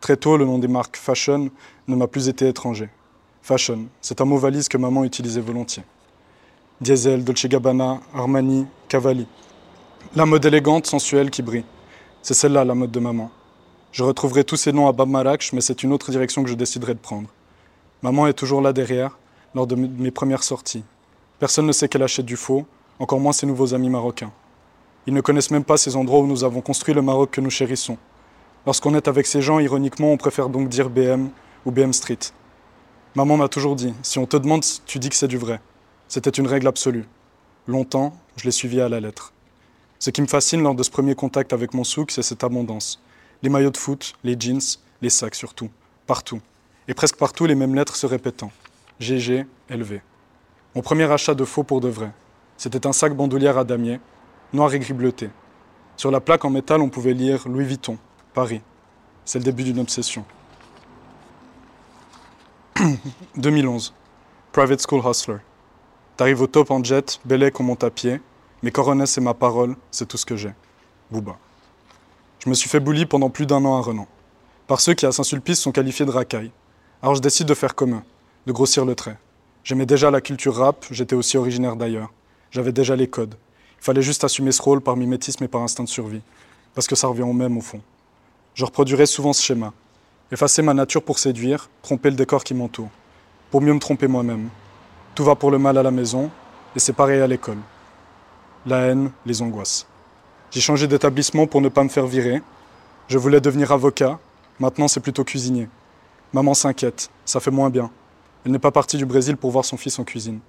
Très 0.00 0.16
tôt, 0.16 0.38
le 0.38 0.46
nom 0.46 0.58
des 0.58 0.68
marques 0.68 0.96
fashion 0.96 1.50
ne 1.86 1.96
m'a 1.96 2.06
plus 2.06 2.30
été 2.30 2.48
étranger. 2.48 2.88
Fashion, 3.44 3.86
c'est 4.00 4.20
un 4.20 4.24
mot 4.24 4.38
valise 4.38 4.68
que 4.68 4.78
maman 4.78 5.02
utilisait 5.02 5.40
volontiers. 5.40 5.82
Diesel, 6.80 7.24
Dolce 7.24 7.46
Gabbana, 7.46 7.98
Armani, 8.14 8.66
Cavalli. 8.86 9.26
La 10.14 10.24
mode 10.26 10.44
élégante, 10.44 10.86
sensuelle 10.86 11.28
qui 11.28 11.42
brille. 11.42 11.64
C'est 12.22 12.34
celle-là 12.34 12.64
la 12.64 12.76
mode 12.76 12.92
de 12.92 13.00
maman. 13.00 13.32
Je 13.90 14.04
retrouverai 14.04 14.44
tous 14.44 14.54
ces 14.54 14.72
noms 14.72 14.86
à 14.86 14.92
Bab 14.92 15.08
Marakch, 15.08 15.52
mais 15.52 15.60
c'est 15.60 15.82
une 15.82 15.92
autre 15.92 16.12
direction 16.12 16.44
que 16.44 16.50
je 16.50 16.54
déciderai 16.54 16.94
de 16.94 17.00
prendre. 17.00 17.28
Maman 18.02 18.28
est 18.28 18.32
toujours 18.32 18.60
là 18.60 18.72
derrière, 18.72 19.18
lors 19.56 19.66
de 19.66 19.74
mes 19.74 20.12
premières 20.12 20.44
sorties. 20.44 20.84
Personne 21.40 21.66
ne 21.66 21.72
sait 21.72 21.88
qu'elle 21.88 22.04
achète 22.04 22.26
du 22.26 22.36
faux, 22.36 22.64
encore 23.00 23.18
moins 23.18 23.32
ses 23.32 23.46
nouveaux 23.46 23.74
amis 23.74 23.90
marocains. 23.90 24.30
Ils 25.08 25.14
ne 25.14 25.20
connaissent 25.20 25.50
même 25.50 25.64
pas 25.64 25.76
ces 25.76 25.96
endroits 25.96 26.20
où 26.20 26.28
nous 26.28 26.44
avons 26.44 26.60
construit 26.60 26.94
le 26.94 27.02
Maroc 27.02 27.32
que 27.32 27.40
nous 27.40 27.50
chérissons. 27.50 27.98
Lorsqu'on 28.66 28.94
est 28.94 29.08
avec 29.08 29.26
ces 29.26 29.42
gens, 29.42 29.58
ironiquement, 29.58 30.12
on 30.12 30.16
préfère 30.16 30.48
donc 30.48 30.68
dire 30.68 30.88
BM 30.88 31.30
ou 31.66 31.72
BM 31.72 31.92
Street. 31.92 32.20
Maman 33.14 33.36
m'a 33.36 33.48
toujours 33.48 33.76
dit, 33.76 33.92
si 34.02 34.18
on 34.18 34.24
te 34.24 34.38
demande, 34.38 34.64
tu 34.86 34.98
dis 34.98 35.10
que 35.10 35.14
c'est 35.14 35.28
du 35.28 35.36
vrai. 35.36 35.60
C'était 36.08 36.30
une 36.30 36.46
règle 36.46 36.66
absolue. 36.66 37.04
Longtemps, 37.66 38.16
je 38.36 38.44
l'ai 38.44 38.50
suivi 38.50 38.80
à 38.80 38.88
la 38.88 39.00
lettre. 39.00 39.34
Ce 39.98 40.08
qui 40.08 40.22
me 40.22 40.26
fascine 40.26 40.62
lors 40.62 40.74
de 40.74 40.82
ce 40.82 40.90
premier 40.90 41.14
contact 41.14 41.52
avec 41.52 41.74
mon 41.74 41.84
souk, 41.84 42.10
c'est 42.10 42.22
cette 42.22 42.42
abondance. 42.42 43.02
Les 43.42 43.50
maillots 43.50 43.70
de 43.70 43.76
foot, 43.76 44.14
les 44.24 44.34
jeans, 44.40 44.62
les 45.02 45.10
sacs 45.10 45.34
surtout, 45.34 45.68
partout. 46.06 46.40
Et 46.88 46.94
presque 46.94 47.16
partout 47.16 47.44
les 47.44 47.54
mêmes 47.54 47.74
lettres 47.74 47.96
se 47.96 48.06
répétant. 48.06 48.50
GG, 48.98 49.44
LV. 49.68 50.00
Mon 50.74 50.80
premier 50.80 51.10
achat 51.10 51.34
de 51.34 51.44
faux 51.44 51.64
pour 51.64 51.82
de 51.82 51.88
vrai. 51.88 52.12
C'était 52.56 52.86
un 52.86 52.94
sac 52.94 53.14
bandoulière 53.14 53.58
à 53.58 53.64
damier, 53.64 54.00
noir 54.54 54.72
et 54.72 54.78
gris 54.78 54.94
bleuté. 54.94 55.28
Sur 55.98 56.10
la 56.10 56.20
plaque 56.20 56.46
en 56.46 56.50
métal, 56.50 56.80
on 56.80 56.88
pouvait 56.88 57.12
lire 57.12 57.46
Louis 57.46 57.66
Vuitton, 57.66 57.98
Paris. 58.32 58.62
C'est 59.26 59.38
le 59.38 59.44
début 59.44 59.64
d'une 59.64 59.80
obsession. 59.80 60.24
2011. 63.36 63.92
Private 64.52 64.80
School 64.86 65.02
Hustler. 65.04 65.38
T'arrives 66.16 66.40
au 66.40 66.46
top 66.46 66.70
en 66.70 66.82
jet, 66.82 67.20
Bellec 67.24 67.58
on 67.60 67.64
monte 67.64 67.84
à 67.84 67.90
pied. 67.90 68.20
Mes 68.62 68.70
coronets 68.70 69.04
et 69.16 69.20
ma 69.20 69.34
parole, 69.34 69.76
c'est 69.90 70.06
tout 70.06 70.16
ce 70.16 70.26
que 70.26 70.36
j'ai. 70.36 70.52
Booba. 71.10 71.36
Je 72.38 72.48
me 72.48 72.54
suis 72.54 72.68
fait 72.68 72.80
bully 72.80 73.06
pendant 73.06 73.30
plus 73.30 73.46
d'un 73.46 73.64
an 73.64 73.76
à 73.76 73.80
Renan. 73.80 74.06
Par 74.66 74.80
ceux 74.80 74.94
qui 74.94 75.06
à 75.06 75.12
Saint-Sulpice 75.12 75.60
sont 75.60 75.72
qualifiés 75.72 76.06
de 76.06 76.10
racailles. 76.10 76.52
Alors 77.02 77.14
je 77.14 77.20
décide 77.20 77.46
de 77.46 77.54
faire 77.54 77.74
commun, 77.74 78.04
de 78.46 78.52
grossir 78.52 78.84
le 78.84 78.94
trait. 78.94 79.18
J'aimais 79.64 79.86
déjà 79.86 80.10
la 80.10 80.20
culture 80.20 80.56
rap, 80.56 80.86
j'étais 80.90 81.14
aussi 81.14 81.36
originaire 81.36 81.76
d'ailleurs. 81.76 82.12
J'avais 82.50 82.72
déjà 82.72 82.96
les 82.96 83.08
codes. 83.08 83.34
Il 83.80 83.84
fallait 83.84 84.02
juste 84.02 84.24
assumer 84.24 84.52
ce 84.52 84.62
rôle 84.62 84.80
par 84.80 84.96
mimétisme 84.96 85.44
et 85.44 85.48
par 85.48 85.62
instinct 85.62 85.84
de 85.84 85.88
survie. 85.88 86.22
Parce 86.74 86.86
que 86.86 86.94
ça 86.94 87.08
revient 87.08 87.22
au 87.22 87.32
même 87.32 87.58
au 87.58 87.60
fond. 87.60 87.82
Je 88.54 88.64
reproduirais 88.64 89.06
souvent 89.06 89.32
ce 89.32 89.42
schéma. 89.42 89.72
Effacer 90.32 90.62
ma 90.62 90.72
nature 90.72 91.02
pour 91.02 91.18
séduire, 91.18 91.68
tromper 91.82 92.08
le 92.08 92.16
décor 92.16 92.42
qui 92.42 92.54
m'entoure. 92.54 92.88
Pour 93.50 93.60
mieux 93.60 93.74
me 93.74 93.78
tromper 93.78 94.08
moi-même. 94.08 94.48
Tout 95.14 95.24
va 95.24 95.34
pour 95.34 95.50
le 95.50 95.58
mal 95.58 95.76
à 95.76 95.82
la 95.82 95.90
maison, 95.90 96.30
et 96.74 96.78
c'est 96.78 96.94
pareil 96.94 97.20
à 97.20 97.26
l'école. 97.26 97.58
La 98.64 98.78
haine, 98.86 99.10
les 99.26 99.42
angoisses. 99.42 99.86
J'ai 100.50 100.62
changé 100.62 100.86
d'établissement 100.86 101.46
pour 101.46 101.60
ne 101.60 101.68
pas 101.68 101.84
me 101.84 101.90
faire 101.90 102.06
virer. 102.06 102.40
Je 103.08 103.18
voulais 103.18 103.42
devenir 103.42 103.72
avocat. 103.72 104.18
Maintenant, 104.58 104.88
c'est 104.88 105.00
plutôt 105.00 105.22
cuisinier. 105.22 105.68
Maman 106.32 106.54
s'inquiète. 106.54 107.10
Ça 107.26 107.38
fait 107.38 107.50
moins 107.50 107.68
bien. 107.68 107.90
Elle 108.46 108.52
n'est 108.52 108.58
pas 108.58 108.70
partie 108.70 108.96
du 108.96 109.04
Brésil 109.04 109.36
pour 109.36 109.50
voir 109.50 109.66
son 109.66 109.76
fils 109.76 109.98
en 109.98 110.04
cuisine. 110.04 110.40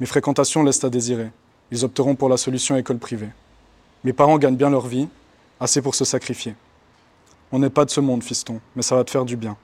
Mes 0.00 0.06
fréquentations 0.06 0.62
laissent 0.62 0.84
à 0.84 0.90
désirer. 0.90 1.30
Ils 1.70 1.82
opteront 1.82 2.14
pour 2.14 2.28
la 2.28 2.36
solution 2.36 2.76
école 2.76 2.98
privée. 2.98 3.30
Mes 4.04 4.12
parents 4.12 4.36
gagnent 4.36 4.56
bien 4.56 4.68
leur 4.68 4.86
vie, 4.86 5.08
assez 5.60 5.80
pour 5.80 5.94
se 5.94 6.04
sacrifier. 6.04 6.54
On 7.50 7.58
n'est 7.58 7.70
pas 7.70 7.84
de 7.84 7.90
ce 7.90 8.00
monde, 8.00 8.22
fiston, 8.22 8.60
mais 8.76 8.82
ça 8.82 8.94
va 8.94 9.04
te 9.04 9.10
faire 9.10 9.24
du 9.24 9.36
bien. 9.36 9.56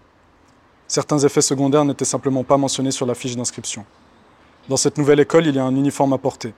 Certains 0.88 1.18
effets 1.18 1.42
secondaires 1.42 1.85
n'étaient 1.85 2.05
simplement 2.05 2.44
pas 2.44 2.57
mentionnés 2.57 2.90
sur 2.90 3.07
la 3.07 3.14
fiche 3.14 3.37
d'inscription. 3.37 3.85
Dans 4.68 4.77
cette 4.77 4.97
nouvelle 4.97 5.20
école, 5.20 5.47
il 5.47 5.55
y 5.55 5.59
a 5.59 5.64
un 5.64 5.77
uniforme 5.77 6.12
à 6.14 6.18
porter. 6.18 6.55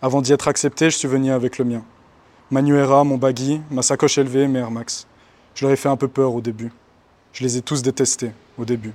Avant 0.00 0.22
d'y 0.22 0.32
être 0.32 0.48
accepté, 0.48 0.90
je 0.90 0.96
suis 0.96 1.08
venu 1.08 1.32
avec 1.32 1.58
le 1.58 1.64
mien. 1.64 1.82
Manuera, 2.50 3.04
mon 3.04 3.16
baggy, 3.16 3.60
ma 3.70 3.82
sacoche 3.82 4.18
élevée, 4.18 4.46
mes 4.46 4.60
Air 4.60 4.70
Max. 4.70 5.06
Je 5.54 5.64
leur 5.64 5.72
ai 5.72 5.76
fait 5.76 5.88
un 5.88 5.96
peu 5.96 6.08
peur 6.08 6.34
au 6.34 6.40
début. 6.40 6.72
Je 7.32 7.42
les 7.42 7.56
ai 7.56 7.62
tous 7.62 7.82
détestés 7.82 8.30
au 8.58 8.64
début. 8.64 8.92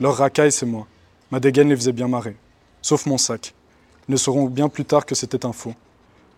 Leur 0.00 0.16
racaille, 0.16 0.52
c'est 0.52 0.66
moi. 0.66 0.86
Ma 1.30 1.40
dégaine 1.40 1.68
les 1.68 1.76
faisait 1.76 1.92
bien 1.92 2.08
marrer. 2.08 2.36
Sauf 2.82 3.06
mon 3.06 3.16
sac. 3.16 3.54
Ils 4.08 4.12
ne 4.12 4.16
sauront 4.16 4.46
bien 4.46 4.68
plus 4.68 4.84
tard 4.84 5.06
que 5.06 5.14
c'était 5.14 5.46
un 5.46 5.52
faux. 5.52 5.74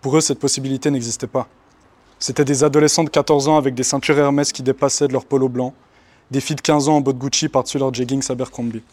Pour 0.00 0.16
eux, 0.16 0.20
cette 0.20 0.38
possibilité 0.38 0.90
n'existait 0.90 1.26
pas. 1.26 1.48
C'étaient 2.22 2.44
des 2.44 2.62
adolescents 2.62 3.02
de 3.02 3.10
14 3.10 3.48
ans 3.48 3.56
avec 3.56 3.74
des 3.74 3.82
ceintures 3.82 4.16
Hermès 4.16 4.52
qui 4.52 4.62
dépassaient 4.62 5.08
de 5.08 5.12
leur 5.12 5.24
polo 5.24 5.48
blanc, 5.48 5.74
des 6.30 6.40
filles 6.40 6.54
de 6.54 6.60
15 6.60 6.88
ans 6.88 6.98
en 6.98 7.00
bottes 7.00 7.18
Gucci 7.18 7.48
par-dessus 7.48 7.78
leur 7.78 7.92
jeggings 7.92 8.30
Abercrombie. 8.30 8.84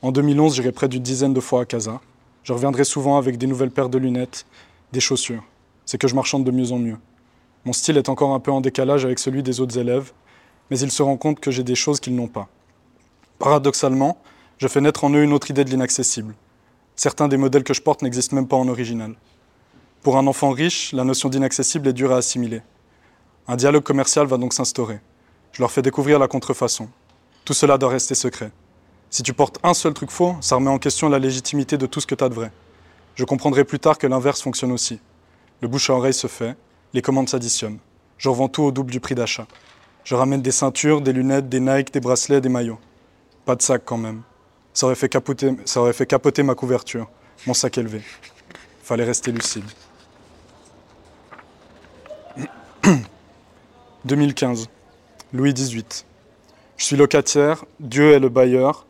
En 0.00 0.10
2011, 0.10 0.54
j'irai 0.54 0.72
près 0.72 0.88
d'une 0.88 1.02
dizaine 1.02 1.34
de 1.34 1.40
fois 1.40 1.60
à 1.60 1.64
Casa. 1.66 2.00
Je 2.44 2.54
reviendrai 2.54 2.84
souvent 2.84 3.18
avec 3.18 3.36
des 3.36 3.46
nouvelles 3.46 3.70
paires 3.70 3.90
de 3.90 3.98
lunettes, 3.98 4.46
des 4.92 5.00
chaussures 5.00 5.44
c'est 5.84 5.98
que 5.98 6.08
je 6.08 6.14
marchande 6.14 6.44
de 6.44 6.50
mieux 6.50 6.72
en 6.72 6.78
mieux. 6.78 6.96
Mon 7.66 7.74
style 7.74 7.98
est 7.98 8.08
encore 8.08 8.32
un 8.32 8.40
peu 8.40 8.50
en 8.50 8.62
décalage 8.62 9.04
avec 9.04 9.18
celui 9.18 9.42
des 9.42 9.60
autres 9.60 9.76
élèves, 9.76 10.12
mais 10.70 10.78
ils 10.78 10.90
se 10.90 11.02
rendent 11.02 11.18
compte 11.18 11.38
que 11.38 11.50
j'ai 11.50 11.64
des 11.64 11.74
choses 11.74 12.00
qu'ils 12.00 12.14
n'ont 12.14 12.28
pas. 12.28 12.48
Paradoxalement, 13.38 14.16
je 14.56 14.68
fais 14.68 14.80
naître 14.80 15.04
en 15.04 15.10
eux 15.10 15.22
une 15.22 15.34
autre 15.34 15.50
idée 15.50 15.64
de 15.64 15.70
l'inaccessible. 15.70 16.34
Certains 16.96 17.28
des 17.28 17.36
modèles 17.36 17.64
que 17.64 17.74
je 17.74 17.82
porte 17.82 18.00
n'existent 18.00 18.36
même 18.36 18.48
pas 18.48 18.56
en 18.56 18.68
original. 18.68 19.14
Pour 20.02 20.16
un 20.16 20.26
enfant 20.26 20.50
riche, 20.50 20.92
la 20.92 21.04
notion 21.04 21.28
d'inaccessible 21.28 21.86
est 21.86 21.92
dure 21.92 22.10
à 22.10 22.16
assimiler. 22.16 22.62
Un 23.46 23.54
dialogue 23.54 23.84
commercial 23.84 24.26
va 24.26 24.36
donc 24.36 24.52
s'instaurer. 24.52 24.98
Je 25.52 25.62
leur 25.62 25.70
fais 25.70 25.80
découvrir 25.80 26.18
la 26.18 26.26
contrefaçon. 26.26 26.88
Tout 27.44 27.52
cela 27.52 27.78
doit 27.78 27.90
rester 27.90 28.16
secret. 28.16 28.50
Si 29.10 29.22
tu 29.22 29.32
portes 29.32 29.60
un 29.62 29.74
seul 29.74 29.94
truc 29.94 30.10
faux, 30.10 30.34
ça 30.40 30.56
remet 30.56 30.70
en 30.70 30.80
question 30.80 31.08
la 31.08 31.20
légitimité 31.20 31.78
de 31.78 31.86
tout 31.86 32.00
ce 32.00 32.08
que 32.08 32.16
tu 32.16 32.24
as 32.24 32.28
de 32.28 32.34
vrai. 32.34 32.50
Je 33.14 33.24
comprendrai 33.24 33.62
plus 33.62 33.78
tard 33.78 33.96
que 33.96 34.08
l'inverse 34.08 34.42
fonctionne 34.42 34.72
aussi. 34.72 34.98
Le 35.60 35.68
bouche 35.68 35.88
à 35.88 35.94
oreille 35.94 36.14
se 36.14 36.26
fait, 36.26 36.56
les 36.94 37.02
commandes 37.02 37.28
s'additionnent. 37.28 37.78
Je 38.18 38.28
revends 38.28 38.48
tout 38.48 38.64
au 38.64 38.72
double 38.72 38.90
du 38.90 38.98
prix 38.98 39.14
d'achat. 39.14 39.46
Je 40.02 40.16
ramène 40.16 40.42
des 40.42 40.50
ceintures, 40.50 41.00
des 41.00 41.12
lunettes, 41.12 41.48
des 41.48 41.60
Nike, 41.60 41.92
des 41.92 42.00
bracelets, 42.00 42.40
des 42.40 42.48
maillots. 42.48 42.80
Pas 43.44 43.54
de 43.54 43.62
sac 43.62 43.82
quand 43.84 43.98
même. 43.98 44.22
Ça 44.74 44.86
aurait 44.86 44.96
fait 44.96 45.08
capoter, 45.08 45.52
ça 45.64 45.80
aurait 45.80 45.92
fait 45.92 46.06
capoter 46.06 46.42
ma 46.42 46.56
couverture, 46.56 47.08
mon 47.46 47.54
sac 47.54 47.78
élevé. 47.78 48.02
Fallait 48.82 49.04
rester 49.04 49.30
lucide. 49.30 49.64
2015. 54.04 54.68
Louis 55.32 55.54
XVIII. 55.54 55.84
Je 56.76 56.84
suis 56.84 56.96
locataire, 56.96 57.64
Dieu 57.78 58.10
est 58.10 58.18
le 58.18 58.28
bailleur, 58.28 58.84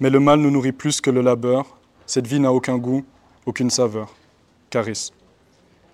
mais 0.00 0.10
le 0.10 0.18
mal 0.18 0.40
nous 0.40 0.50
nourrit 0.50 0.72
plus 0.72 1.00
que 1.00 1.10
le 1.10 1.20
labeur. 1.20 1.64
Cette 2.06 2.26
vie 2.26 2.40
n'a 2.40 2.52
aucun 2.52 2.76
goût, 2.76 3.04
aucune 3.46 3.70
saveur. 3.70 4.12
Caris. 4.68 5.12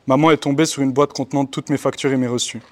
Maman 0.06 0.30
est 0.30 0.38
tombée 0.38 0.64
sur 0.64 0.82
une 0.82 0.92
boîte 0.92 1.12
contenant 1.12 1.44
toutes 1.44 1.68
mes 1.68 1.76
factures 1.76 2.10
et 2.10 2.16
mes 2.16 2.26
reçus. 2.26 2.62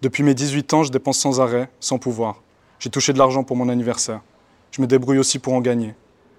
Depuis 0.00 0.22
mes 0.22 0.32
18 0.32 0.72
ans, 0.72 0.82
je 0.82 0.90
dépense 0.90 1.18
sans 1.18 1.42
arrêt, 1.42 1.68
sans 1.78 1.98
pouvoir. 1.98 2.40
J'ai 2.78 2.88
touché 2.88 3.12
de 3.12 3.18
l'argent 3.18 3.44
pour 3.44 3.56
mon 3.58 3.68
anniversaire. 3.68 4.22
Je 4.70 4.80
me 4.80 4.86
débrouille 4.86 5.18
aussi 5.18 5.38
pour 5.38 5.52
en 5.52 5.60
gagner. 5.60 5.94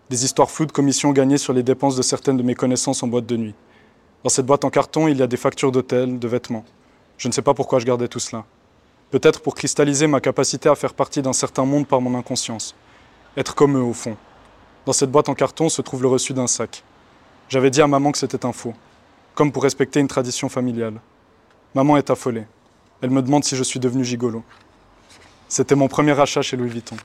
Des 0.09 0.25
histoires 0.25 0.49
floues 0.49 0.65
de 0.65 0.71
commissions 0.71 1.11
gagnées 1.11 1.37
sur 1.37 1.53
les 1.53 1.61
dépenses 1.61 1.95
de 1.95 2.01
certaines 2.01 2.37
de 2.37 2.43
mes 2.43 2.55
connaissances 2.55 3.03
en 3.03 3.07
boîte 3.07 3.27
de 3.27 3.37
nuit. 3.37 3.55
Dans 4.23 4.31
cette 4.31 4.47
boîte 4.47 4.65
en 4.65 4.71
carton, 4.71 5.07
il 5.07 5.17
y 5.17 5.21
a 5.21 5.27
des 5.27 5.37
factures 5.37 5.71
d'hôtel, 5.71 6.17
de 6.17 6.27
vêtements. 6.27 6.65
Je 7.19 7.27
ne 7.27 7.33
sais 7.33 7.43
pas 7.43 7.53
pourquoi 7.53 7.77
je 7.77 7.85
gardais 7.85 8.07
tout 8.07 8.17
cela. 8.17 8.45
Peut-être 9.13 9.41
pour 9.41 9.53
cristalliser 9.53 10.07
ma 10.07 10.19
capacité 10.19 10.69
à 10.69 10.73
faire 10.73 10.95
partie 10.95 11.21
d'un 11.21 11.33
certain 11.33 11.65
monde 11.65 11.87
par 11.87 12.01
mon 12.01 12.17
inconscience. 12.17 12.73
Être 13.37 13.53
comme 13.53 13.77
eux, 13.77 13.83
au 13.83 13.93
fond. 13.93 14.17
Dans 14.87 14.91
cette 14.91 15.11
boîte 15.11 15.29
en 15.29 15.35
carton 15.35 15.69
se 15.69 15.83
trouve 15.83 16.01
le 16.01 16.07
reçu 16.07 16.33
d'un 16.33 16.47
sac. 16.47 16.83
J'avais 17.47 17.69
dit 17.69 17.83
à 17.83 17.85
maman 17.85 18.11
que 18.11 18.17
c'était 18.17 18.43
un 18.43 18.53
faux 18.53 18.73
comme 19.35 19.51
pour 19.51 19.61
respecter 19.61 19.99
une 19.99 20.07
tradition 20.07 20.49
familiale. 20.49 20.99
Maman 21.75 21.97
est 21.97 22.09
affolée. 22.09 22.45
Elle 23.01 23.11
me 23.11 23.21
demande 23.21 23.43
si 23.43 23.55
je 23.55 23.61
suis 23.61 23.79
devenu 23.79 24.03
gigolo. 24.03 24.43
C'était 25.47 25.75
mon 25.75 25.87
premier 25.87 26.19
achat 26.19 26.41
chez 26.41 26.57
Louis 26.57 26.69
Vuitton. 26.69 26.95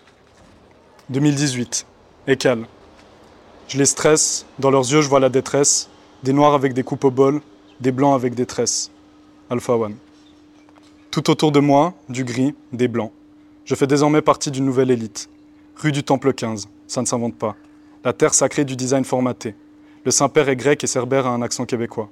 «2018. 1.08 1.86
Écal. 2.26 2.66
Je 3.68 3.78
les 3.78 3.86
stresse, 3.86 4.44
dans 4.58 4.72
leurs 4.72 4.90
yeux 4.90 5.02
je 5.02 5.08
vois 5.08 5.20
la 5.20 5.28
détresse, 5.28 5.88
des 6.22 6.32
noirs 6.32 6.54
avec 6.54 6.72
des 6.72 6.82
coupes 6.82 7.04
au 7.04 7.10
bol, 7.10 7.40
des 7.80 7.92
blancs 7.92 8.14
avec 8.14 8.34
des 8.34 8.46
tresses. 8.46 8.90
Alpha 9.50 9.74
One. 9.74 9.96
Tout 11.10 11.30
autour 11.30 11.52
de 11.52 11.60
moi, 11.60 11.94
du 12.08 12.24
gris, 12.24 12.54
des 12.72 12.88
blancs. 12.88 13.12
Je 13.64 13.74
fais 13.74 13.86
désormais 13.86 14.22
partie 14.22 14.50
d'une 14.50 14.64
nouvelle 14.64 14.90
élite. 14.90 15.28
Rue 15.76 15.92
du 15.92 16.02
Temple 16.02 16.32
15 16.32 16.68
ça 16.88 17.02
ne 17.02 17.06
s'invente 17.06 17.36
pas. 17.36 17.54
La 18.02 18.12
terre 18.12 18.34
sacrée 18.34 18.64
du 18.64 18.74
design 18.74 19.04
formaté. 19.04 19.54
Le 20.04 20.10
Saint-Père 20.10 20.48
est 20.48 20.56
grec 20.56 20.82
et 20.82 20.86
Cerbère 20.86 21.26
a 21.26 21.30
un 21.30 21.42
accent 21.42 21.66
québécois. 21.66 22.08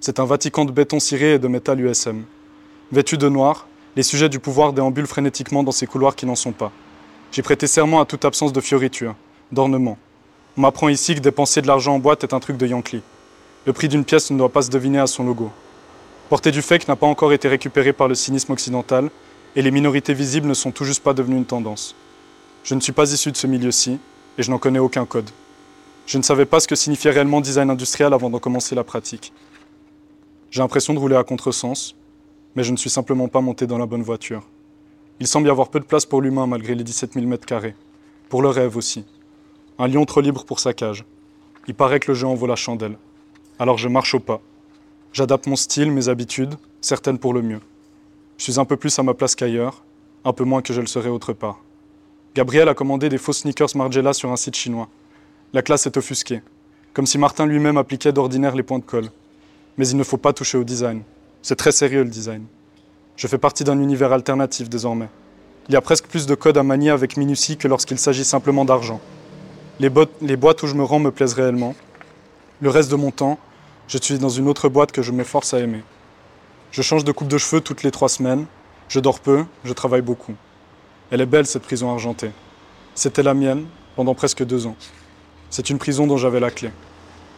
C'est 0.00 0.18
un 0.18 0.24
Vatican 0.24 0.64
de 0.64 0.72
béton 0.72 0.98
ciré 0.98 1.34
et 1.34 1.38
de 1.38 1.46
métal 1.46 1.80
USM. 1.80 2.24
Vêtu 2.90 3.18
de 3.18 3.28
noir, 3.28 3.68
les 3.96 4.02
sujets 4.02 4.28
du 4.28 4.38
pouvoir 4.38 4.72
déambulent 4.72 5.06
frénétiquement 5.06 5.62
dans 5.62 5.72
ces 5.72 5.86
couloirs 5.86 6.16
qui 6.16 6.26
n'en 6.26 6.34
sont 6.34 6.52
pas. 6.52 6.72
J'ai 7.32 7.42
prêté 7.42 7.66
serment 7.66 8.00
à 8.00 8.06
toute 8.06 8.24
absence 8.24 8.52
de 8.52 8.60
fioriture, 8.60 9.14
d'ornement. 9.52 9.98
On 10.56 10.62
m'apprend 10.62 10.88
ici 10.88 11.14
que 11.14 11.20
dépenser 11.20 11.60
de 11.60 11.66
l'argent 11.66 11.94
en 11.94 11.98
boîte 11.98 12.24
est 12.24 12.32
un 12.32 12.40
truc 12.40 12.56
de 12.56 12.66
Yankee. 12.66 13.02
Le 13.66 13.72
prix 13.72 13.88
d'une 13.88 14.04
pièce 14.04 14.30
ne 14.30 14.36
doit 14.36 14.50
pas 14.50 14.60
se 14.60 14.70
deviner 14.70 14.98
à 14.98 15.06
son 15.06 15.24
logo. 15.24 15.50
Porter 16.28 16.50
du 16.50 16.60
fake 16.60 16.86
n'a 16.86 16.96
pas 16.96 17.06
encore 17.06 17.32
été 17.32 17.48
récupéré 17.48 17.94
par 17.94 18.08
le 18.08 18.14
cynisme 18.14 18.52
occidental, 18.52 19.10
et 19.56 19.62
les 19.62 19.70
minorités 19.70 20.12
visibles 20.12 20.48
ne 20.48 20.54
sont 20.54 20.70
tout 20.70 20.84
juste 20.84 21.02
pas 21.02 21.14
devenues 21.14 21.36
une 21.36 21.46
tendance. 21.46 21.94
Je 22.62 22.74
ne 22.74 22.80
suis 22.80 22.92
pas 22.92 23.10
issu 23.12 23.32
de 23.32 23.36
ce 23.36 23.46
milieu-ci, 23.46 23.98
et 24.36 24.42
je 24.42 24.50
n'en 24.50 24.58
connais 24.58 24.78
aucun 24.78 25.06
code. 25.06 25.30
Je 26.06 26.18
ne 26.18 26.22
savais 26.22 26.44
pas 26.44 26.60
ce 26.60 26.68
que 26.68 26.74
signifiait 26.74 27.10
réellement 27.10 27.40
design 27.40 27.70
industriel 27.70 28.12
avant 28.12 28.28
d'en 28.28 28.38
commencer 28.38 28.74
la 28.74 28.84
pratique. 28.84 29.32
J'ai 30.50 30.60
l'impression 30.60 30.92
de 30.92 30.98
rouler 30.98 31.16
à 31.16 31.24
contresens, 31.24 31.94
mais 32.54 32.64
je 32.64 32.72
ne 32.72 32.76
suis 32.76 32.90
simplement 32.90 33.28
pas 33.28 33.40
monté 33.40 33.66
dans 33.66 33.78
la 33.78 33.86
bonne 33.86 34.02
voiture. 34.02 34.42
Il 35.20 35.26
semble 35.26 35.46
y 35.46 35.50
avoir 35.50 35.68
peu 35.68 35.80
de 35.80 35.84
place 35.84 36.04
pour 36.04 36.20
l'humain 36.20 36.46
malgré 36.46 36.74
les 36.74 36.84
17 36.84 37.14
000 37.14 37.26
mètres 37.26 37.46
carrés. 37.46 37.74
Pour 38.28 38.42
le 38.42 38.48
rêve 38.48 38.76
aussi. 38.76 39.06
Un 39.78 39.88
lion 39.88 40.04
trop 40.04 40.20
libre 40.20 40.44
pour 40.44 40.60
sa 40.60 40.74
cage. 40.74 41.04
Il 41.66 41.74
paraît 41.74 42.00
que 42.00 42.10
le 42.10 42.14
jeu 42.14 42.26
en 42.26 42.34
vaut 42.34 42.46
la 42.46 42.56
chandelle. 42.56 42.98
Alors 43.58 43.78
je 43.78 43.88
marche 43.88 44.14
au 44.14 44.20
pas. 44.20 44.40
J'adapte 45.12 45.46
mon 45.46 45.54
style, 45.54 45.92
mes 45.92 46.08
habitudes, 46.08 46.56
certaines 46.80 47.18
pour 47.18 47.32
le 47.32 47.40
mieux. 47.40 47.60
Je 48.36 48.42
suis 48.42 48.58
un 48.58 48.64
peu 48.64 48.76
plus 48.76 48.98
à 48.98 49.04
ma 49.04 49.14
place 49.14 49.36
qu'ailleurs, 49.36 49.84
un 50.24 50.32
peu 50.32 50.42
moins 50.42 50.60
que 50.60 50.72
je 50.72 50.80
le 50.80 50.88
serais 50.88 51.08
autre 51.08 51.32
part. 51.32 51.60
Gabriel 52.34 52.68
a 52.68 52.74
commandé 52.74 53.08
des 53.08 53.18
faux 53.18 53.32
sneakers 53.32 53.76
Margiela 53.76 54.12
sur 54.12 54.32
un 54.32 54.36
site 54.36 54.56
chinois. 54.56 54.88
La 55.52 55.62
classe 55.62 55.86
est 55.86 55.96
offusquée, 55.96 56.42
comme 56.94 57.06
si 57.06 57.16
Martin 57.16 57.46
lui-même 57.46 57.76
appliquait 57.76 58.12
d'ordinaire 58.12 58.56
les 58.56 58.64
points 58.64 58.80
de 58.80 58.84
colle. 58.84 59.08
Mais 59.78 59.86
il 59.86 59.96
ne 59.96 60.02
faut 60.02 60.16
pas 60.16 60.32
toucher 60.32 60.58
au 60.58 60.64
design. 60.64 61.02
C'est 61.42 61.54
très 61.54 61.70
sérieux 61.70 62.02
le 62.02 62.10
design. 62.10 62.44
Je 63.14 63.28
fais 63.28 63.38
partie 63.38 63.62
d'un 63.62 63.78
univers 63.78 64.12
alternatif 64.12 64.68
désormais. 64.68 65.08
Il 65.68 65.74
y 65.74 65.76
a 65.76 65.80
presque 65.80 66.08
plus 66.08 66.26
de 66.26 66.34
codes 66.34 66.58
à 66.58 66.64
manier 66.64 66.90
avec 66.90 67.16
minutie 67.16 67.56
que 67.56 67.68
lorsqu'il 67.68 68.00
s'agit 68.00 68.24
simplement 68.24 68.64
d'argent. 68.64 69.00
Les, 69.78 69.90
les 70.22 70.36
boîtes 70.36 70.64
où 70.64 70.66
je 70.66 70.74
me 70.74 70.82
rends 70.82 70.98
me 70.98 71.12
plaisent 71.12 71.34
réellement. 71.34 71.76
Le 72.60 72.70
reste 72.70 72.90
de 72.90 72.96
mon 72.96 73.10
temps, 73.10 73.38
je 73.88 73.98
suis 73.98 74.18
dans 74.18 74.28
une 74.28 74.48
autre 74.48 74.68
boîte 74.68 74.92
que 74.92 75.02
je 75.02 75.12
m'efforce 75.12 75.54
à 75.54 75.58
aimer. 75.58 75.82
Je 76.70 76.82
change 76.82 77.04
de 77.04 77.12
coupe 77.12 77.28
de 77.28 77.38
cheveux 77.38 77.60
toutes 77.60 77.82
les 77.82 77.90
trois 77.90 78.08
semaines. 78.08 78.46
Je 78.88 79.00
dors 79.00 79.20
peu, 79.20 79.44
je 79.64 79.72
travaille 79.72 80.02
beaucoup. 80.02 80.34
Elle 81.10 81.20
est 81.20 81.26
belle, 81.26 81.46
cette 81.46 81.62
prison 81.62 81.90
argentée. 81.90 82.30
C'était 82.94 83.22
la 83.22 83.34
mienne 83.34 83.66
pendant 83.96 84.14
presque 84.14 84.44
deux 84.44 84.66
ans. 84.66 84.76
C'est 85.50 85.70
une 85.70 85.78
prison 85.78 86.06
dont 86.06 86.16
j'avais 86.16 86.40
la 86.40 86.50
clé. 86.50 86.70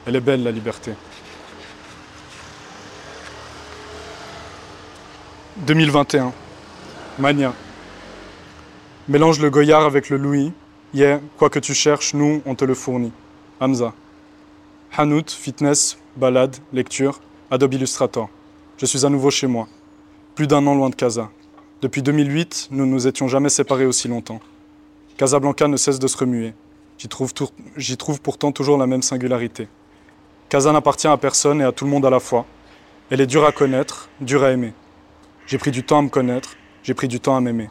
Elle 0.06 0.16
est 0.16 0.20
belle, 0.20 0.42
la 0.42 0.50
liberté. 0.50 0.92
2021. 5.58 6.32
Mania. 7.18 7.54
Mélange 9.08 9.40
le 9.40 9.50
Goyard 9.50 9.84
avec 9.84 10.10
le 10.10 10.18
Louis. 10.18 10.52
Yeah, 10.92 11.20
quoi 11.38 11.50
que 11.50 11.58
tu 11.58 11.74
cherches, 11.74 12.14
nous, 12.14 12.42
on 12.44 12.54
te 12.54 12.64
le 12.64 12.74
fournit. 12.74 13.12
Hamza. 13.60 13.94
Hanout, 14.94 15.28
fitness, 15.28 15.98
balade, 16.16 16.56
lecture, 16.72 17.20
Adobe 17.50 17.74
Illustrator. 17.74 18.30
Je 18.78 18.86
suis 18.86 19.04
à 19.04 19.10
nouveau 19.10 19.30
chez 19.30 19.46
moi. 19.46 19.68
Plus 20.34 20.46
d'un 20.46 20.66
an 20.66 20.74
loin 20.74 20.88
de 20.88 20.94
Casa. 20.94 21.30
Depuis 21.82 22.02
2008, 22.02 22.68
nous 22.70 22.86
ne 22.86 22.90
nous 22.90 23.06
étions 23.06 23.28
jamais 23.28 23.50
séparés 23.50 23.84
aussi 23.84 24.08
longtemps. 24.08 24.40
Casablanca 25.18 25.68
ne 25.68 25.76
cesse 25.76 25.98
de 25.98 26.06
se 26.06 26.16
remuer. 26.16 26.54
J'y 26.96 27.08
trouve, 27.08 28.20
pourtant 28.22 28.52
toujours 28.52 28.78
la 28.78 28.86
même 28.86 29.02
singularité. 29.02 29.68
Casa 30.48 30.72
n'appartient 30.72 31.08
à 31.08 31.16
personne 31.18 31.60
et 31.60 31.64
à 31.64 31.72
tout 31.72 31.84
le 31.84 31.90
monde 31.90 32.06
à 32.06 32.10
la 32.10 32.20
fois. 32.20 32.46
Elle 33.10 33.20
est 33.20 33.26
dure 33.26 33.44
à 33.44 33.52
connaître, 33.52 34.08
dure 34.22 34.44
à 34.44 34.50
aimer. 34.52 34.72
J'ai 35.46 35.58
pris 35.58 35.70
du 35.70 35.84
temps 35.84 35.98
à 35.98 36.02
me 36.02 36.08
connaître, 36.08 36.56
j'ai 36.82 36.94
pris 36.94 37.08
du 37.08 37.20
temps 37.20 37.36
à 37.36 37.40
m'aimer. 37.40 37.68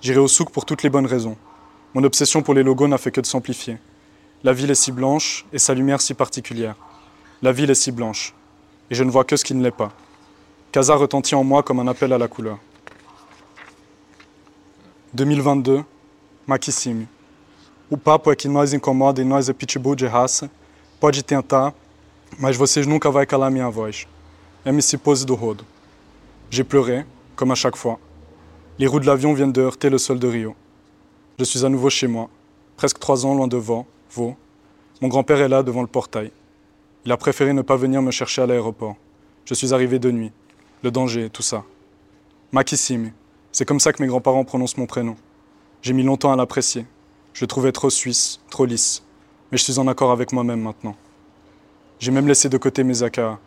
J'irai 0.00 0.20
au 0.20 0.28
souk 0.28 0.50
pour 0.50 0.64
toutes 0.64 0.82
les 0.82 0.90
bonnes 0.90 1.06
raisons. 1.06 1.36
Mon 1.92 2.02
obsession 2.02 2.42
pour 2.42 2.54
les 2.54 2.62
logos 2.62 2.88
n'a 2.88 2.98
fait 2.98 3.10
que 3.10 3.20
de 3.20 3.26
s'amplifier. 3.26 3.76
La 4.46 4.52
ville 4.52 4.70
est 4.70 4.76
si 4.76 4.92
blanche 4.92 5.44
et 5.52 5.58
sa 5.58 5.74
lumière 5.74 6.00
si 6.00 6.14
particulière. 6.14 6.76
La 7.42 7.50
ville 7.50 7.68
est 7.68 7.74
si 7.74 7.90
blanche. 7.90 8.32
Et 8.92 8.94
je 8.94 9.02
ne 9.02 9.10
vois 9.10 9.24
que 9.24 9.36
ce 9.36 9.44
qui 9.44 9.54
ne 9.54 9.60
l'est 9.60 9.72
pas. 9.72 9.90
Casa 10.70 10.94
retentit 10.94 11.34
en 11.34 11.42
moi 11.42 11.64
comme 11.64 11.80
un 11.80 11.88
appel 11.88 12.12
à 12.12 12.16
la 12.16 12.28
couleur. 12.28 12.60
2022, 15.14 15.82
Maquissime. 16.46 17.08
O 17.90 17.96
papo 17.96 18.30
é 18.30 18.36
que 18.36 18.46
nós 18.46 18.72
incomoda 18.72 19.20
e 19.20 19.24
nós 19.24 19.48
é 19.48 19.52
pitbull 19.52 19.96
de 19.96 20.06
raça. 20.06 20.48
Pode 21.00 21.24
tentar, 21.24 21.74
mas 22.38 22.56
vocês 22.56 22.86
nunca 22.86 23.10
vai 23.10 23.26
calar 23.26 23.50
minha 23.50 23.68
voz. 23.68 24.06
MC 24.64 24.96
Pose 24.96 25.26
do 25.26 25.34
Rodo. 25.34 25.64
J'ai 26.50 26.62
pleuré, 26.62 27.04
comme 27.34 27.50
à 27.50 27.56
chaque 27.56 27.76
fois. 27.76 27.98
Les 28.78 28.86
roues 28.86 29.00
de 29.00 29.06
l'avion 29.06 29.34
viennent 29.34 29.50
de 29.50 29.62
heurter 29.62 29.90
le 29.90 29.98
sol 29.98 30.20
de 30.20 30.28
Rio. 30.28 30.54
Je 31.36 31.42
suis 31.42 31.66
à 31.66 31.68
nouveau 31.68 31.90
chez 31.90 32.06
moi, 32.06 32.30
presque 32.76 33.00
trois 33.00 33.26
ans 33.26 33.34
loin 33.34 33.48
de 33.48 33.56
Vaux. 34.12 34.36
Mon 35.00 35.08
grand-père 35.08 35.40
est 35.40 35.48
là 35.48 35.62
devant 35.62 35.82
le 35.82 35.86
portail. 35.86 36.30
Il 37.04 37.12
a 37.12 37.16
préféré 37.16 37.52
ne 37.52 37.62
pas 37.62 37.76
venir 37.76 38.02
me 38.02 38.10
chercher 38.10 38.42
à 38.42 38.46
l'aéroport. 38.46 38.96
Je 39.44 39.54
suis 39.54 39.74
arrivé 39.74 39.98
de 39.98 40.10
nuit. 40.10 40.32
Le 40.82 40.90
danger, 40.90 41.30
tout 41.30 41.42
ça. 41.42 41.64
Makissime. 42.52 43.12
C'est 43.52 43.64
comme 43.64 43.80
ça 43.80 43.92
que 43.92 44.02
mes 44.02 44.08
grands-parents 44.08 44.44
prononcent 44.44 44.76
mon 44.76 44.86
prénom. 44.86 45.16
J'ai 45.82 45.92
mis 45.92 46.02
longtemps 46.02 46.32
à 46.32 46.36
l'apprécier. 46.36 46.86
Je 47.32 47.44
le 47.44 47.48
trouvais 47.48 47.72
trop 47.72 47.90
suisse, 47.90 48.40
trop 48.50 48.64
lisse. 48.64 49.02
Mais 49.50 49.58
je 49.58 49.62
suis 49.62 49.78
en 49.78 49.86
accord 49.86 50.10
avec 50.10 50.32
moi-même 50.32 50.60
maintenant. 50.60 50.96
J'ai 51.98 52.10
même 52.10 52.26
laissé 52.26 52.48
de 52.48 52.58
côté 52.58 52.84
mes 52.84 53.02
AKA. 53.02 53.38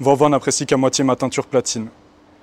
Vorva 0.00 0.28
n'apprécie 0.28 0.66
qu'à 0.66 0.76
moitié 0.76 1.04
ma 1.04 1.16
teinture 1.16 1.46
platine. 1.46 1.88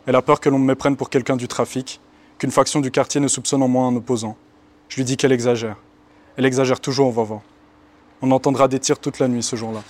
Elle 0.06 0.16
a 0.16 0.22
peur 0.22 0.40
que 0.40 0.50
l'on 0.50 0.60
me 0.60 0.66
méprenne 0.66 0.96
pour 0.96 1.10
quelqu'un 1.10 1.36
du 1.36 1.48
trafic, 1.48 2.00
qu'une 2.38 2.52
faction 2.52 2.80
du 2.80 2.92
quartier 2.92 3.22
ne 3.22 3.28
soupçonne 3.28 3.64
en 3.64 3.68
moi 3.68 3.86
un 3.86 3.96
opposant. 3.96 4.38
Je 4.88 4.98
lui 4.98 5.04
dis 5.04 5.18
qu'elle 5.18 5.32
exagère. 5.32 5.78
Elle 6.40 6.46
exagère 6.46 6.80
toujours, 6.80 7.12
Vorva. 7.12 7.42
On 8.22 8.32
entendra 8.32 8.70
des 8.70 8.80
tirs 8.80 8.98
toute 8.98 9.20
la 9.20 9.28
nuit 9.28 9.44
ce 9.44 9.58
jour-là. 9.58 9.84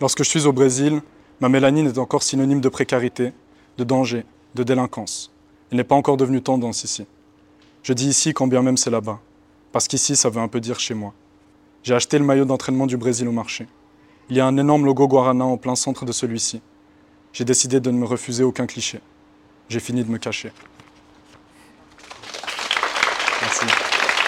Lorsque 0.00 0.22
je 0.22 0.28
suis 0.28 0.46
au 0.46 0.52
Brésil, 0.52 1.02
ma 1.40 1.48
mélanine 1.48 1.88
est 1.88 1.98
encore 1.98 2.22
synonyme 2.22 2.60
de 2.60 2.68
précarité, 2.68 3.32
de 3.78 3.82
danger, 3.82 4.24
de 4.54 4.62
délinquance. 4.62 5.32
Elle 5.72 5.78
n'est 5.78 5.82
pas 5.82 5.96
encore 5.96 6.16
devenue 6.16 6.40
tendance 6.40 6.84
ici. 6.84 7.04
Je 7.82 7.92
dis 7.92 8.06
ici 8.06 8.32
quand 8.32 8.46
bien 8.46 8.62
même 8.62 8.76
c'est 8.76 8.90
là-bas, 8.90 9.18
parce 9.72 9.88
qu'ici 9.88 10.14
ça 10.14 10.30
veut 10.30 10.40
un 10.40 10.46
peu 10.46 10.60
dire 10.60 10.78
chez 10.78 10.94
moi. 10.94 11.14
J'ai 11.82 11.96
acheté 11.96 12.16
le 12.20 12.24
maillot 12.24 12.44
d'entraînement 12.44 12.86
du 12.86 12.96
Brésil 12.96 13.26
au 13.26 13.32
marché. 13.32 13.66
Il 14.28 14.36
y 14.36 14.40
a 14.40 14.46
un 14.46 14.56
énorme 14.56 14.84
logo 14.84 15.08
Guarana 15.08 15.46
en 15.46 15.56
plein 15.56 15.74
centre 15.74 16.04
de 16.04 16.12
celui-ci. 16.12 16.62
J'ai 17.32 17.44
décidé 17.44 17.80
de 17.80 17.90
ne 17.90 17.98
me 17.98 18.06
refuser 18.06 18.44
aucun 18.44 18.66
cliché. 18.66 19.00
J'ai 19.68 19.80
fini 19.80 20.04
de 20.04 20.10
me 20.12 20.18
cacher. 20.18 20.52
Merci. 23.42 23.66
Et 23.66 24.19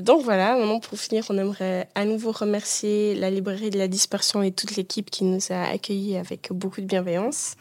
donc 0.00 0.22
voilà, 0.24 0.56
maintenant 0.56 0.80
pour 0.80 0.98
finir, 0.98 1.26
on 1.28 1.36
aimerait 1.36 1.88
à 1.94 2.06
nouveau 2.06 2.32
remercier 2.32 3.14
la 3.14 3.30
librairie 3.30 3.68
de 3.68 3.76
la 3.76 3.86
dispersion 3.86 4.42
et 4.42 4.52
toute 4.52 4.76
l'équipe 4.76 5.10
qui 5.10 5.24
nous 5.24 5.40
a 5.50 5.64
accueillis 5.64 6.16
avec 6.16 6.48
beaucoup 6.50 6.80
de 6.80 6.86
bienveillance. 6.86 7.56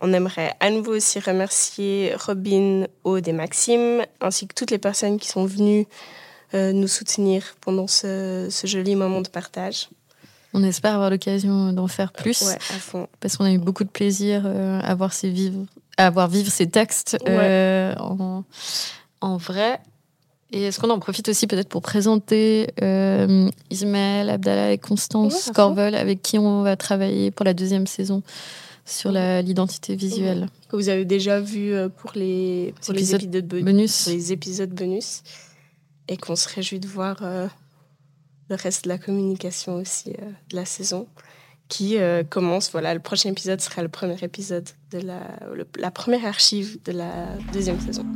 On 0.00 0.14
aimerait 0.14 0.54
à 0.60 0.70
nouveau 0.70 0.96
aussi 0.96 1.20
remercier 1.20 2.14
Robin, 2.14 2.86
Aude 3.04 3.28
et 3.28 3.32
Maxime, 3.32 4.04
ainsi 4.22 4.46
que 4.46 4.54
toutes 4.54 4.70
les 4.70 4.78
personnes 4.78 5.18
qui 5.18 5.28
sont 5.28 5.44
venues 5.44 5.86
nous 6.54 6.88
soutenir 6.88 7.42
pendant 7.60 7.86
ce, 7.86 8.48
ce 8.50 8.66
joli 8.66 8.96
moment 8.96 9.20
de 9.20 9.28
partage. 9.28 9.88
On 10.54 10.62
espère 10.62 10.94
avoir 10.94 11.10
l'occasion 11.10 11.72
d'en 11.72 11.88
faire 11.88 12.12
plus. 12.12 12.42
Ouais, 12.42 12.54
à 12.54 12.78
fond. 12.78 13.08
Parce 13.20 13.36
qu'on 13.36 13.44
a 13.44 13.52
eu 13.52 13.58
beaucoup 13.58 13.84
de 13.84 13.90
plaisir 13.90 14.42
euh, 14.46 14.80
à, 14.82 14.94
voir 14.94 15.12
ces 15.12 15.30
vivre, 15.30 15.66
à 15.96 16.10
voir 16.10 16.28
vivre 16.28 16.50
ces 16.50 16.66
textes 16.66 17.18
euh, 17.28 17.94
en, 17.98 18.44
en 19.20 19.36
vrai. 19.36 19.78
Et 20.50 20.62
est-ce 20.62 20.80
qu'on 20.80 20.88
en 20.88 20.98
profite 20.98 21.28
aussi 21.28 21.46
peut-être 21.46 21.68
pour 21.68 21.82
présenter 21.82 22.68
euh, 22.82 23.50
Ismaël, 23.68 24.30
Abdallah 24.30 24.72
et 24.72 24.78
Constance 24.78 25.34
Ouais, 25.46 25.50
à 25.50 25.52
Corvol 25.52 25.94
avec 25.94 26.22
qui 26.22 26.38
on 26.38 26.62
va 26.62 26.76
travailler 26.76 27.30
pour 27.30 27.44
la 27.44 27.52
deuxième 27.52 27.86
saison 27.86 28.22
sur 28.86 29.12
l'identité 29.12 29.94
visuelle. 29.94 30.48
Que 30.70 30.76
vous 30.76 30.88
avez 30.88 31.04
déjà 31.04 31.40
vu 31.40 31.74
euh, 31.74 31.90
pour 31.90 32.12
les, 32.14 32.72
pour 32.82 32.94
les 32.94 33.14
Épisodes. 33.14 33.62
Bonus. 33.62 34.04
pour 34.04 34.12
les 34.12 34.32
épisodes 34.32 34.70
bonus. 34.70 35.22
Et 36.08 36.16
qu'on 36.16 36.36
se 36.36 36.48
réjouit 36.48 36.80
de 36.80 36.88
voir 36.88 37.18
euh, 37.22 37.46
le 38.48 38.56
reste 38.56 38.84
de 38.84 38.88
la 38.88 38.98
communication 38.98 39.74
aussi 39.76 40.10
euh, 40.10 40.30
de 40.50 40.56
la 40.56 40.64
saison 40.64 41.06
qui 41.68 41.98
euh, 41.98 42.24
commence. 42.24 42.70
Voilà, 42.70 42.94
le 42.94 43.00
prochain 43.00 43.30
épisode 43.30 43.60
sera 43.60 43.82
le 43.82 43.88
premier 43.88 44.16
épisode 44.22 44.68
de 44.90 44.98
la, 45.00 45.20
la 45.76 45.90
première 45.90 46.24
archive 46.24 46.78
de 46.84 46.92
la 46.92 47.36
deuxième 47.52 47.80
saison. 47.80 48.06